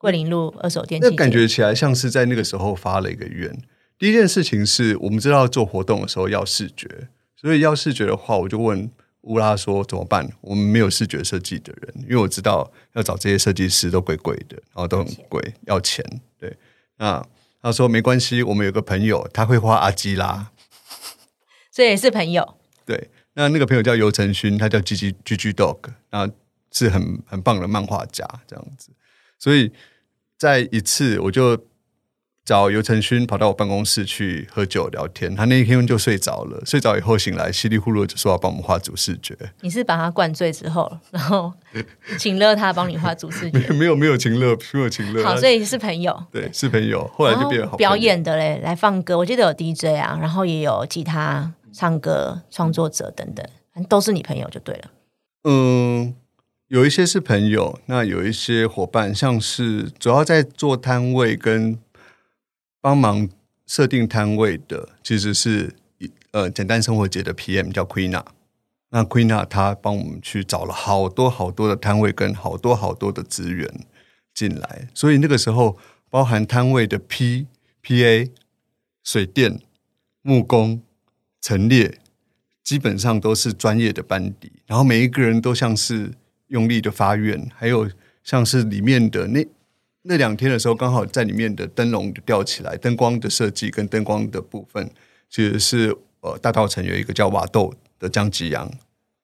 [0.00, 3.54] 桂林路二手电器，那感觉起来像是在那个时候发了一个愿。
[3.98, 6.88] 第一件事情是我们知道做活动的时候要视觉，
[7.36, 10.26] 所以要视觉的话，我就问乌拉说怎么办？
[10.40, 16.02] 我们没有视觉设计的人，因为我知道要找这些设计师都贵贵的，然后都很贵，要钱。
[16.38, 16.56] 对，
[16.96, 17.22] 那
[17.60, 20.50] 他说没关系，我们有个朋友他会画阿基拉，
[21.70, 22.54] 所以也是朋友。
[22.86, 25.76] 对，那那个朋友叫尤承勋，他叫 G G G G Dog，
[26.10, 26.26] 那
[26.72, 28.88] 是很很棒的漫画家，这样子，
[29.38, 29.70] 所以。
[30.40, 31.66] 再一次，我就
[32.46, 39.36] 找尤承勋跑到我办公室去喝酒聊天，他那一天就睡着了，睡着以后醒来稀里糊涂就说要帮我们画主视觉。
[39.60, 41.52] 你是把他灌醉之后，然后
[42.18, 45.22] 请了他帮你画主视觉，没有没有情乐，没有情乐。
[45.22, 47.06] 好，所以是朋友，对，是朋友。
[47.14, 53.46] 后来就变好表演的嘞，来放歌，我记得有 DJ 啊，然后也有吉他、唱歌创作者等等，
[53.90, 54.90] 都是你朋友就对了。
[55.44, 56.14] 嗯。
[56.70, 61.76] 有一些是朋友，那有一些伙伴，像是主要在做摊位跟
[62.80, 63.28] 帮忙
[63.66, 65.74] 设定摊位的，其实是
[66.30, 68.22] 呃简单生活节的 PM 叫 Queen。
[68.90, 73.68] 那 Queena 他帮我们去找了好多好多的摊位跟好多好多的资源
[74.32, 75.76] 进来，所以那个时候
[76.08, 77.48] 包含摊位的 P、
[77.82, 78.30] PA、
[79.02, 79.58] 水电、
[80.22, 80.80] 木工、
[81.40, 81.98] 陈列，
[82.62, 86.12] 基本上都是专业的班底，然后每一个人都像是。
[86.50, 87.90] 用力的发愿，还有
[88.22, 89.44] 像是里面的那
[90.02, 94.90] 那两天的时候，刚好在里面的灯笼吊起来，灯光的设计跟灯光的部分，
[95.28, 98.70] 其实是呃大道城有一个叫瓦豆的江吉阳，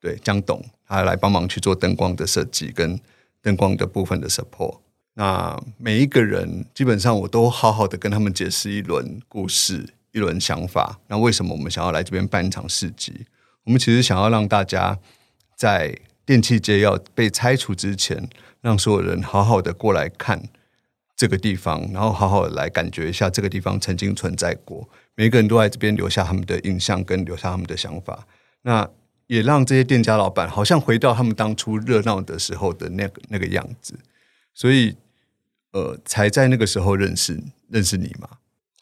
[0.00, 2.98] 对江董，他来帮忙去做灯光的设计跟
[3.40, 4.78] 灯光的部分的 support。
[5.14, 10.98] 那每一个人基本上我都好好的跟他们解释一轮故事，一轮想法。
[11.08, 13.26] 那为什么我们想要来这边办一场市集？
[13.64, 14.98] 我们其实想要让大家
[15.56, 18.28] 在电器街要被拆除之前，
[18.60, 20.42] 让所有人好好的过来看
[21.14, 24.88] 这个地方，然后好好的来感觉一下这个地方曾经存在过。
[25.14, 28.26] 每个人都在这边留下他们的印象，跟留下他们的想法。
[28.62, 28.90] 那
[29.28, 33.98] 也让这些店家老板好像回到他们当初热闹的时候的那个那个样子。
[34.52, 34.96] 所以，
[35.70, 38.28] 呃，才在那个时候认识认识你嘛？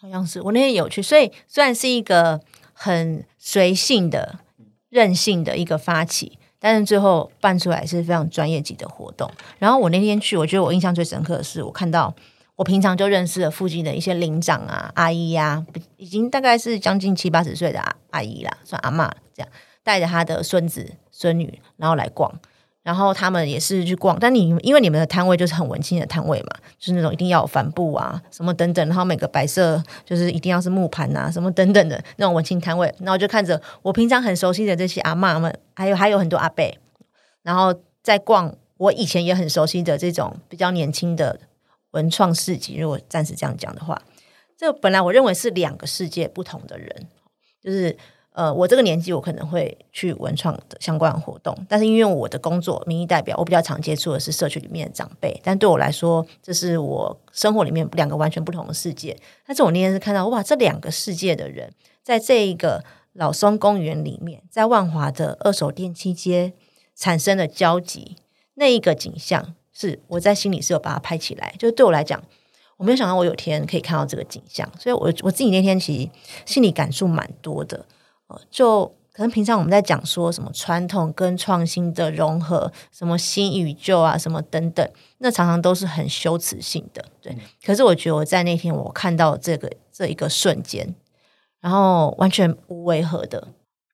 [0.01, 2.41] 好像是我那天有去，所以虽然是一个
[2.73, 4.41] 很随性的、
[4.89, 6.39] 任性的一个发起。
[6.65, 9.31] 但是最后办出来是非常专业级的活动。
[9.59, 12.15] 然后我那天去，我觉得我印象最深刻的是，我看到
[12.57, 15.62] 我平常就认识的附近的一些领长啊、阿姨呀，
[15.99, 19.49] 已经大概是将近七八十岁的阿阿姨啦，算阿妈这样，
[19.83, 22.33] 带着她的孙子孙女，然后来逛。
[22.85, 32.95] 然后他们也是去逛，但你因为你们的摊位就是很文青的摊位嘛，就是那种一定要有帆布啊，什么等等，然后每个白色就是一定要是木盘啊，什么等等的那种文青摊位。
[32.99, 36.62] 然后就看着我平常很熟悉的这些阿妈们，还有还有很多阿伯，
[37.43, 41.41] 然后在逛我以前也很熟悉的这种比较年轻的
[41.93, 42.76] 文创市集。
[42.76, 43.99] 如果暂时这样讲的话，
[44.59, 47.09] 这本来我认为是两个世界不同的人，
[47.62, 47.97] 就是。
[48.35, 59.16] 呃，我这个年纪，我可能会去文创的相关活动，但是因为我的工作，民意代表，我比较常接触的是社区里面的长辈，但对我来说，这是我生活里面两个完全不同的世界。
[59.47, 61.72] 但是我那天是看到，哇，这两个世界的人，
[62.03, 62.82] 在这一个
[63.12, 66.55] 老松公园里面，在万华的二手电器街
[66.97, 68.16] 产生的交集，
[68.55, 71.55] 那一个景象，是我在心里是有把它拍起来。
[71.57, 72.20] 就是对我来讲，
[72.78, 76.11] 我没有想到我有天可以看到这个景象，所以我我自己那天其实
[76.45, 77.87] 心里感触蛮多的。
[78.51, 87.05] 就可能平常我们在讲说什么传统跟创新的融合，什么新与旧啊，什么等等，那常常都是很羞耻性的。
[87.20, 90.93] 对，可是我觉得我在那天我看到这个这一个瞬间，
[91.61, 93.53] 然后完全无违和的，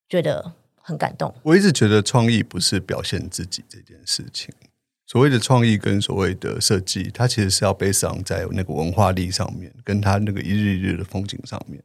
[0.09, 1.35] 觉得很感动。
[1.43, 4.55] 我一直觉得创意不是表现自己这件事情，
[5.07, 11.83] 所谓的创意跟所谓的设计，它其实是要背上在那个文化力上面，跟它那个一日一日的风景上面。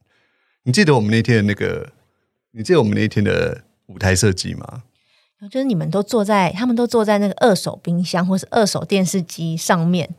[0.64, 1.92] 你记得我们那天的那个？
[2.58, 4.84] 你记得我们那一天的舞台设计吗？
[5.52, 10.10] 就是你们都坐在，他们都坐在那个二手冰箱或是二手电视机上面，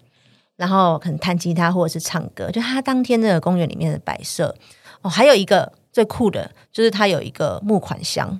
[0.57, 2.51] 然后可能弹吉他或者是唱歌。
[2.51, 4.55] 就他当天那个公园里面的摆设
[5.01, 8.39] 哦，还有一个最酷的，就是他有一个木款箱，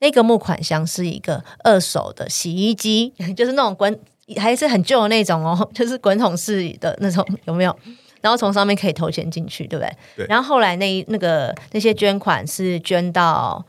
[0.00, 3.98] 那个木款箱是一个二手的洗衣机， 就是那种滚
[4.36, 7.74] 还是很旧的那种哦，就是滚筒式的那种，有没有？
[8.20, 9.96] 然后从上面可以投钱进去，对不对？
[10.16, 10.26] 对。
[10.26, 13.64] 然后后来那那个那些捐款是捐到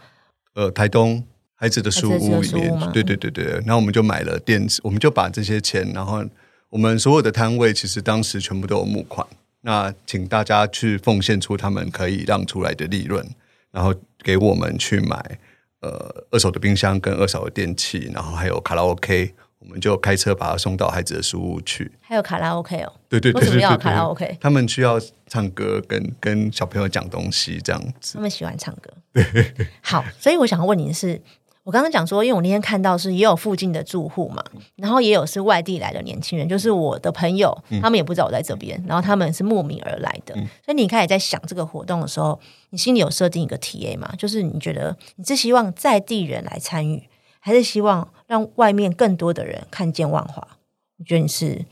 [0.56, 1.24] 呃台东
[1.56, 3.46] 孩子的书屋里面，对对对对。
[3.66, 6.24] 然后我们就买了电子，我们就把这些钱，然后
[6.70, 9.26] 我们所有的摊位其实当时全部都有募款，
[9.62, 13.26] 那请大家去奉献出他们可以让出来的利润，
[13.72, 13.94] 然后
[14.24, 15.40] 给我们去买
[15.82, 19.34] 呃二手的冰箱跟二手的电器，然后还有卡拉 OK。
[19.62, 24.38] 我们就开车把他送到孩子的书屋去，还有卡拉 OK 哦，对对对，为什么要卡拉 OK？
[24.42, 28.16] 他们需要唱歌，跟跟小朋友讲东西这样子。
[28.16, 29.54] 他们喜欢唱歌，对。
[29.82, 31.22] 好，所以我想问你的是，
[31.64, 34.44] 我刚刚讲说，因为我那天看到是也有附近的住户嘛，
[34.78, 40.34] 然后也有是外地来的年轻人，就是我的朋友，他们也不知道我在这边，然后他们是慕名而来的。
[40.66, 42.40] 所以你开始在想这个活动的时候，
[42.72, 44.12] 你心里有设定一个 TA 嘛？
[44.18, 47.08] 就是你觉得你是希望在地人来参与？
[47.44, 50.48] 还是希望让外面更多的人看见万华？
[50.96, 51.66] 你觉得你是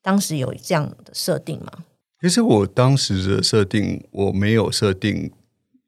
[0.00, 1.72] 当时有这样的设定吗？
[2.20, 5.32] 其实我当时的设定，我没有设定。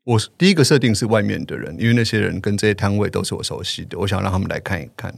[0.03, 5.15] 我第一个设定是外面的人，因为那些人跟这些摊位都是我熟悉的，我想让他们来看一看。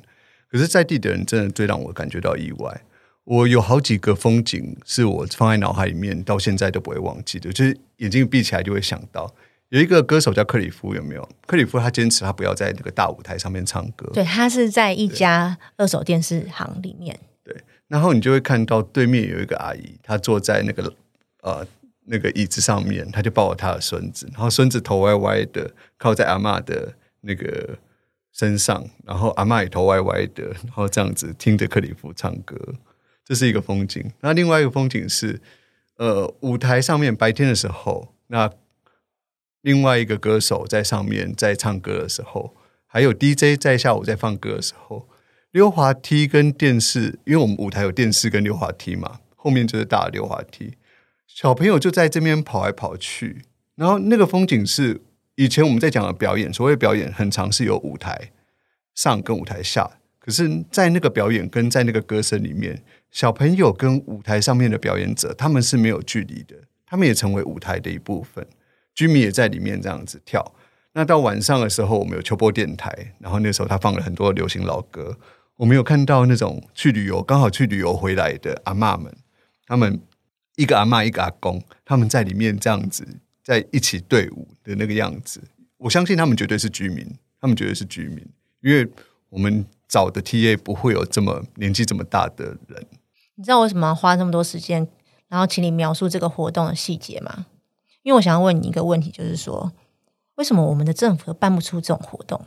[0.51, 2.83] 可是，在地的人真的最让我感觉到意外。
[3.25, 9.35] 我有好几个风景是我放在脑海里面，到现在都不会忘记的，就是眼睛闭起来就会想到。
[9.69, 11.29] 有一个歌手叫克里夫，有没有？
[11.47, 17.19] 克里夫他坚持他不要在那个大舞台上面唱歌，对他是在一家二手电视行里面。
[17.45, 17.57] 对，
[17.89, 20.93] 然后你就会看到对面有一个阿姨，她坐在那个
[21.43, 21.66] 呃。
[22.11, 27.77] 那个椅子上面，她就抱着她的孙子，然后孙子头歪歪的靠在阿妈的那个
[28.33, 32.57] 身上，然后阿妈也头歪歪的，然后这样子听着克里夫唱歌，
[33.27, 34.11] 这是一个风景。
[34.21, 35.39] 那另外一个风景是，
[35.99, 38.51] 呃，舞台上面白天的时候，那
[39.63, 42.55] 另外一个歌手在上面在唱歌的时候，
[42.87, 45.09] 还有 DJ 在下午在放歌的时候，
[45.51, 50.75] 溜滑梯跟电视，因为我们舞台有电视跟溜滑梯嘛，后面就是大溜滑梯。
[51.27, 53.43] 小朋友就在这边跑来跑去，
[53.75, 55.03] 然后那个风景是
[55.37, 58.33] 以前我们在讲的表演，所谓表演很长是有舞台
[58.95, 59.89] 上跟舞台下，
[60.19, 68.47] 可是，在那个表演跟在那个歌声里面，小朋友跟舞台上面的表演者他们是没有距离的，他们也成为舞台的一部分，
[68.99, 70.44] 居民也在里面这样子跳。
[70.94, 75.16] 那到晚上的时候，我们有秋波电台，然后那时候他放了很多流行老歌，
[75.57, 79.14] 我们有看到那种去旅游刚好去旅游回来的阿妈们，
[79.66, 80.01] 他们。
[80.57, 83.07] 一个阿妈，一个阿公，他们在里面这样子
[83.44, 85.40] 在一起队伍的那个样子，
[85.76, 87.07] 我相信他们绝对是居民，
[87.40, 88.18] 他们绝对是居民，
[88.61, 88.84] 因为
[89.28, 92.84] 我们找的 T A 不会有这么年纪这么大的人。
[93.36, 94.88] 你知道为什么要花这么多时间，
[95.28, 97.46] 然后请你描述这个活动的细节吗？
[98.09, 99.71] 因为我想要问你一个问题，就是说，
[100.37, 102.41] 为什么我们的政府办不出这种活动？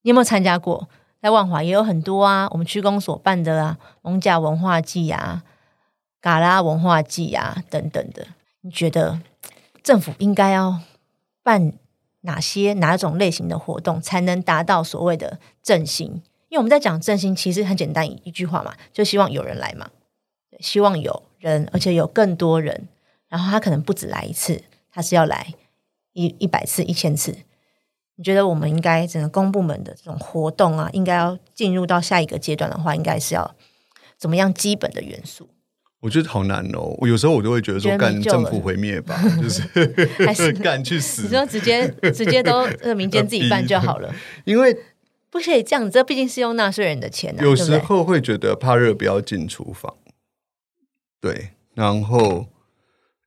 [0.00, 0.88] 你有没有参加过？
[1.20, 5.44] 在万华也有很多啊，我们区公所办的啊，蒙甲文化季啊。
[6.18, 8.26] 嘎拉文化季啊，等等的，
[8.62, 9.20] 你觉得
[9.82, 10.80] 政府应该要
[11.42, 11.74] 办
[12.22, 16.22] 哪些哪种类型的活动，才能达到所谓的振兴？
[16.48, 19.90] 因为我们在讲振兴，其实很简单一句话嘛，就希望有人来嘛，
[20.58, 22.88] 希望有人，而且有更多人，
[23.28, 24.64] 然后他可能不止来一次，
[24.96, 25.52] 他是要来
[26.14, 27.36] 一一百次、一千次。
[28.14, 33.54] 你觉得我们应该整个公部门的这种活动啊，应该要进入到下一个阶段的话，应该是要
[34.16, 35.50] 怎么样基本的元素？
[36.00, 36.96] 我觉得好难哦！
[36.98, 39.62] 我有时候我都会觉得说，干政府毁灭吧， 就是
[40.24, 41.24] 还是 干去死。
[41.24, 44.14] 你说直接 直接都民间自己办就好了，
[44.46, 44.74] 因为
[45.28, 47.36] 不可以这样，这毕竟是用纳税人的钱。
[47.40, 49.94] 有时候会觉得怕热，不要进厨房。
[51.20, 52.46] 对，然后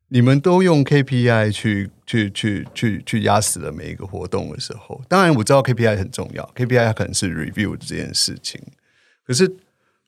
[0.10, 8.62] 你们都用 KPI 去去去去去压死了每一个活动的时候，当然我知道 KPI 很重要，KPI 它可能是 review 这件事情，
[9.26, 9.56] 可是。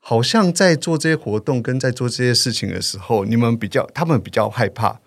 [0.03, 4.99] 好像在做这些活动跟在做这些事情的时候，你们比较，他们比较害怕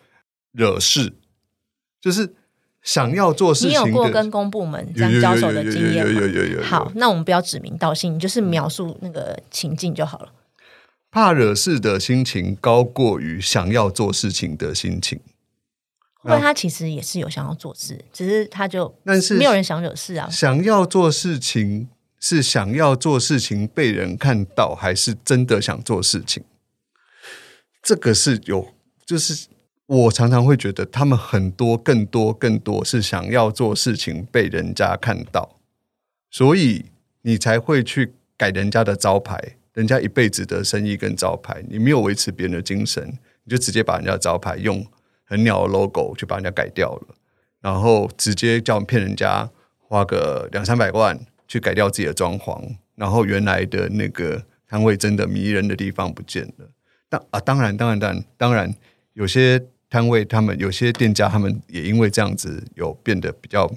[0.52, 1.12] 惹事，
[2.00, 2.32] 就是
[2.80, 3.70] 想要做事情。
[3.70, 6.12] 你有过跟公部门这样交手的经验吗？
[6.12, 6.62] 有有有有。
[6.62, 10.28] 好，那我们不要指名道姓，就是描述那个情境就好了。
[11.14, 15.20] 怕惹事的心情高过于想要做事情的心情。
[16.24, 20.28] 因为他其实也是有想要做事，只是他就但是没有人想惹事啊。
[20.28, 21.88] 想要做事情。
[22.26, 26.42] 是想要做事情被人看到，还是真的想做事情？
[27.82, 28.72] 这个是有，
[29.04, 29.48] 就是
[29.84, 35.58] 我常常会觉得他们很多、更多、更多是想要做事情被人家看到，
[36.30, 36.86] 所以
[37.20, 43.06] 你才会去改人家的招牌，人家一辈子的生意跟招牌，你没有维持别人的精神，
[43.44, 44.84] 你就直接把人家的招牌用
[45.24, 47.14] 很鸟的 logo 去把人家改掉了，
[47.60, 49.48] 然后直接叫骗人家
[49.78, 51.20] 花个两三百万。
[51.46, 52.58] 去改掉自己的装潢，
[52.96, 56.68] 然后原来的那个摊位真的迷人的地方不见了。
[57.08, 58.74] 当啊，当然，当然，当然，当然，
[59.12, 63.70] 有些摊位他们有些店家他们也因为这样子有变得比较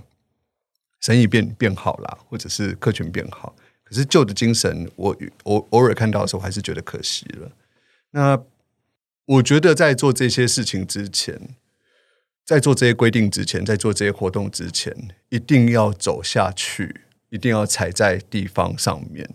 [1.02, 3.54] 生意变变好了，或者是客群变好。
[3.88, 7.52] 可是旧的精神，我偶偶尔看到的时候，还是觉得可惜了。
[8.12, 8.42] 那
[9.26, 11.56] 我觉得在做这些事情之前，
[12.46, 14.94] 在做这些规定之前，在做这些活动之前，
[15.30, 17.02] 一定要走下去。
[17.30, 19.30] 一定要踩在地方上面，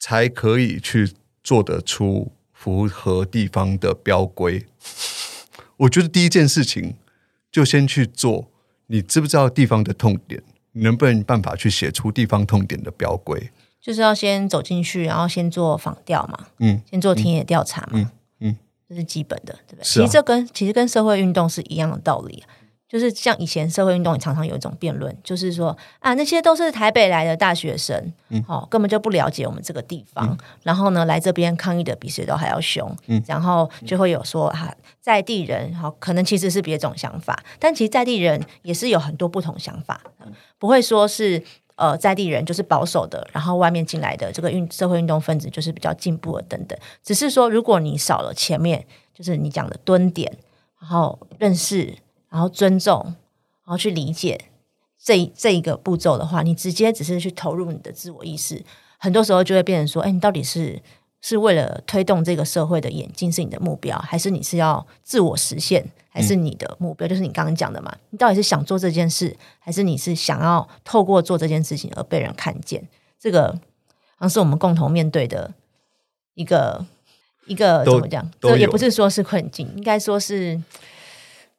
[0.00, 4.66] 才可以去做得出符合地方的标规。
[5.76, 6.96] 我觉得第一件事情
[7.52, 8.50] 就先去做，
[8.88, 10.42] 你知不知道地方的痛点？
[10.74, 13.50] 你能不能办法去写出地方痛点的标规？
[13.80, 18.10] 就是要先走进去，然后先做访调嘛，嗯，先做田野调查嘛，
[18.40, 18.56] 嗯，
[18.88, 19.84] 这是基本的，对不对？
[19.84, 22.42] 其实这跟其实跟社会运动是一样的道理。
[22.86, 40.00] 就是像以前社会运动也常常有一种辩论，就是说啊，那些都是台北来的大学生，嗯哦，根本就不了解我们这个地方，然后呢，来这边抗议的比谁都还要凶，嗯然后就会有说啊，在地人好，可能其实是别种想法，但其实在地人也是有很多不同想法，
[40.58, 41.42] 不会说是
[41.74, 50.30] 呃在地人就是保守的，然后外面进来的这个运社会运动分子就是比较进步的等等，只是说如果你少了前面就是你讲的蹲点，
[50.80, 51.96] 然后认识。
[52.34, 54.46] 然后尊重，然后去理解
[55.00, 58.60] 这这一个步骤的话，你直接只是去投入你的自我意识，
[58.98, 60.82] 很多时候就会变成说：哎，你到底是
[61.20, 67.96] 是为了推动这个社会的演进是你的目标，还是你是要自我实现，还是你的目标就是你刚刚讲的嘛？
[68.10, 72.88] 你到底是想做这件事，还是你是想要透过做这件事情而被人看见？
[73.20, 73.52] 这个
[74.16, 75.54] 好像是我们共同面对的
[76.34, 76.84] 一个
[77.46, 78.28] 一个怎么讲？
[78.40, 80.60] 这也不是说是困境，应该说是。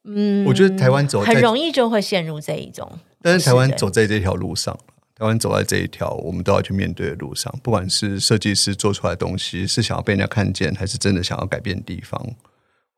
[0.06, 2.90] 嗯，我觉得台湾走很容易就会陷入这一种。
[3.22, 4.78] 但是台湾走在这条路上，
[5.16, 12.24] 台湾走在这一条我们都要去面对的路上，不管是设计师做出来的东西是想要被人家看见，还是真的想要改变地方，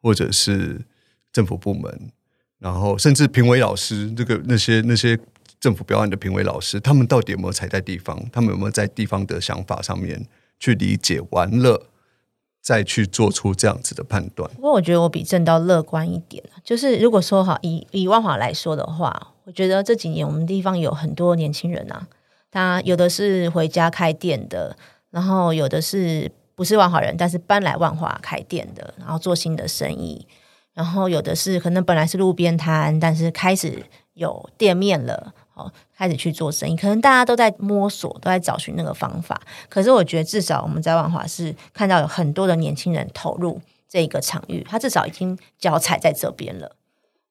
[0.02, 0.82] 或者是
[1.32, 2.12] 政府部门，
[2.60, 5.18] 然后甚至评委老师，这个那些 那些
[5.60, 8.22] 政府表演的评委老师，他们到底有没有踩在地方？
[8.34, 10.26] 他们有没有在地方的想法上面
[10.60, 11.88] 去理解完了？
[12.68, 14.52] 再去做出这样子的判断。
[14.56, 16.44] 不过，我觉得我比正道乐观一点。
[16.66, 22.06] 就是如果说哈，以以万华来说的话，我觉得这几年我们地方有很多年轻人啊，
[22.52, 24.76] 他有的是回家开店的，
[25.12, 30.28] 然后有的是不是万华人，但是搬来万华开店的，然后做新的生意，
[30.74, 35.34] 然后有的是可能本来是路边摊，但是开始有店面了。
[35.58, 39.42] 哦，开始去做生意，可能大家都在摸索，都在找寻那个方法。
[39.68, 46.76] 可是我觉得，至少我们在万华是看到有很多的年轻人投入这一个场域，他至少已经脚踩在这边了，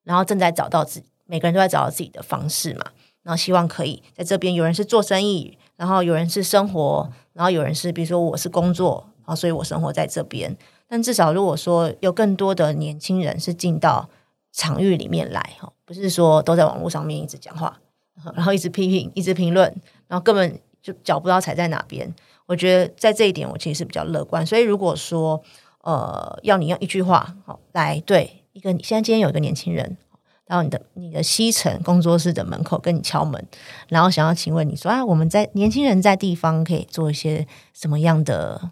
[0.03, 2.85] 然后正在找到自每个人都在找到自己的方式嘛。
[3.23, 10.55] 然后希望可以在这边，有人是做生意，然后有人是生活，然后有人是比如说我是工作，然后所以我生活在这边。
[10.87, 14.09] 但至少如果说有更多的年轻人是进到
[14.53, 17.77] 场域里面来，哈，不是说都在网络上面一直讲话。
[18.35, 19.73] 然后一直批评，一直评论，
[20.07, 22.13] 然后根本就脚不知道踩在哪边。
[22.45, 24.45] 我觉得在这一点，我其实是比较乐观。
[24.45, 25.43] 所以如果说，
[25.81, 29.97] 呃，要你用一句话好来对一个，你现在今天有一个年轻人，
[30.45, 33.45] 然后你的你的西城工作室的门口跟你敲门，
[33.89, 38.71] 然后想要请问你说啊，我们在年轻人在地方可以做一些什么样的，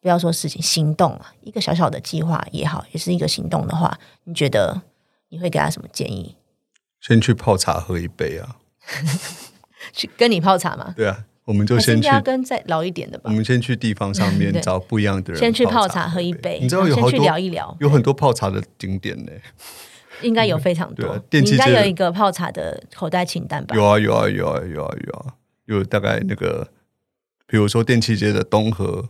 [0.00, 4.80] 不要说事情行动啊，一个小小的计划也好，也是一个行动的话，你觉得
[5.28, 6.34] 你会给他什么建议？
[7.00, 8.56] 先去泡茶喝一杯啊！
[9.92, 10.92] 去跟你泡茶吗？
[10.96, 13.24] 对啊，我们就先去跟再老一点的吧。
[13.26, 16.58] 我们先去地方上面找不一样的人，先去泡茶喝一杯。
[16.60, 19.32] 你知道有好多聊一聊，有很多泡茶的景点呢。
[20.22, 21.16] 应该有非常多。
[21.30, 23.76] 你应该有一个泡茶的口袋清单吧？
[23.76, 25.34] 有啊，有啊，有啊，有啊，有啊，
[25.66, 26.68] 有大概那个，
[27.46, 29.08] 比如说电器街的东河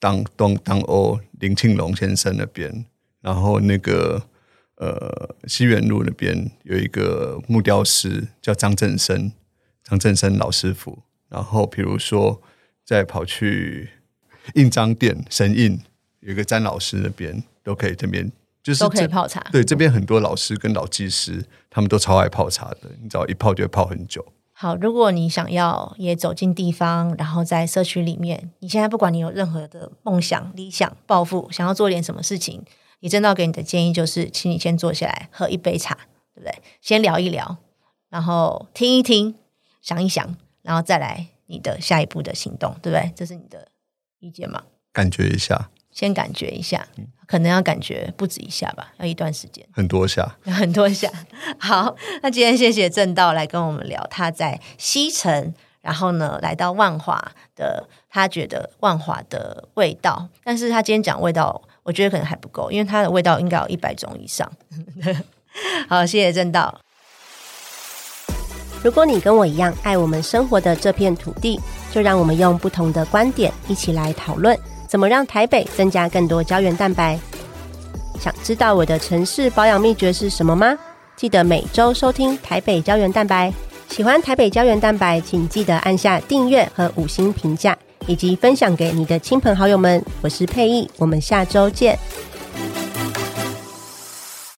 [0.00, 2.86] 当东当欧林庆龙先生那边，
[3.20, 4.24] 然后那个。
[4.76, 9.32] 呃，西园路那边有一个木雕师叫张振生，
[9.82, 10.98] 张振生老师傅。
[11.28, 12.40] 然后，比如说
[12.84, 13.90] 再跑去
[14.54, 15.80] 印章店神印，
[16.20, 18.30] 有一个詹老师那边都可以，这边
[18.62, 19.40] 就是都可以泡茶。
[19.50, 22.90] 对，这边很多老师跟老技师，他们都超爱泡茶的。
[23.02, 24.24] 你知道，一泡就会泡很久。
[24.52, 32.62] 好，如果你想要也走进地方，然后在社区里面，你现在不管你有任何的梦想、理想、抱负，想要做点什么事情。
[33.00, 35.94] 李正道给你的建议就是，请你先坐下来喝一杯茶，
[36.34, 36.62] 对不对？
[36.80, 37.58] 先聊一聊，
[38.08, 39.34] 然后听一听，
[39.82, 43.12] 想一想，然后再来你的下一步的行动，对不对？
[43.14, 43.68] 这是你的
[44.20, 44.62] 意见吗？
[44.92, 46.88] 感觉一下，先感觉一下，
[47.26, 51.12] 可能要感觉不止一下吧，要一段时间，很多下， 很多下。
[51.58, 61.62] 好，那今天谢谢正道来跟我们聊他在西城，然后呢来到万华的，他觉得万华的味道，但是他今天讲味道。
[61.86, 64.50] 我觉得可能还不够，因为它的味道应该有一百种以上。
[65.88, 66.80] 好，谢谢正道。
[68.82, 71.60] 如果你跟我一样爱我们生活的这片土地，
[71.92, 74.58] 就让我们用不同的观点一起来讨论，
[74.88, 77.18] 怎么让台北增加更多胶原蛋白。
[78.20, 80.76] 想知道我的城市保养秘诀是什么吗？
[81.16, 83.52] 记得每周收听台北胶原蛋白。
[83.88, 87.76] 喜欢台北胶原蛋白，请记得按下订阅和五星评价。
[88.06, 90.02] 以及分享给你的亲朋好友们。
[90.22, 91.98] 我是佩艺我们下周见。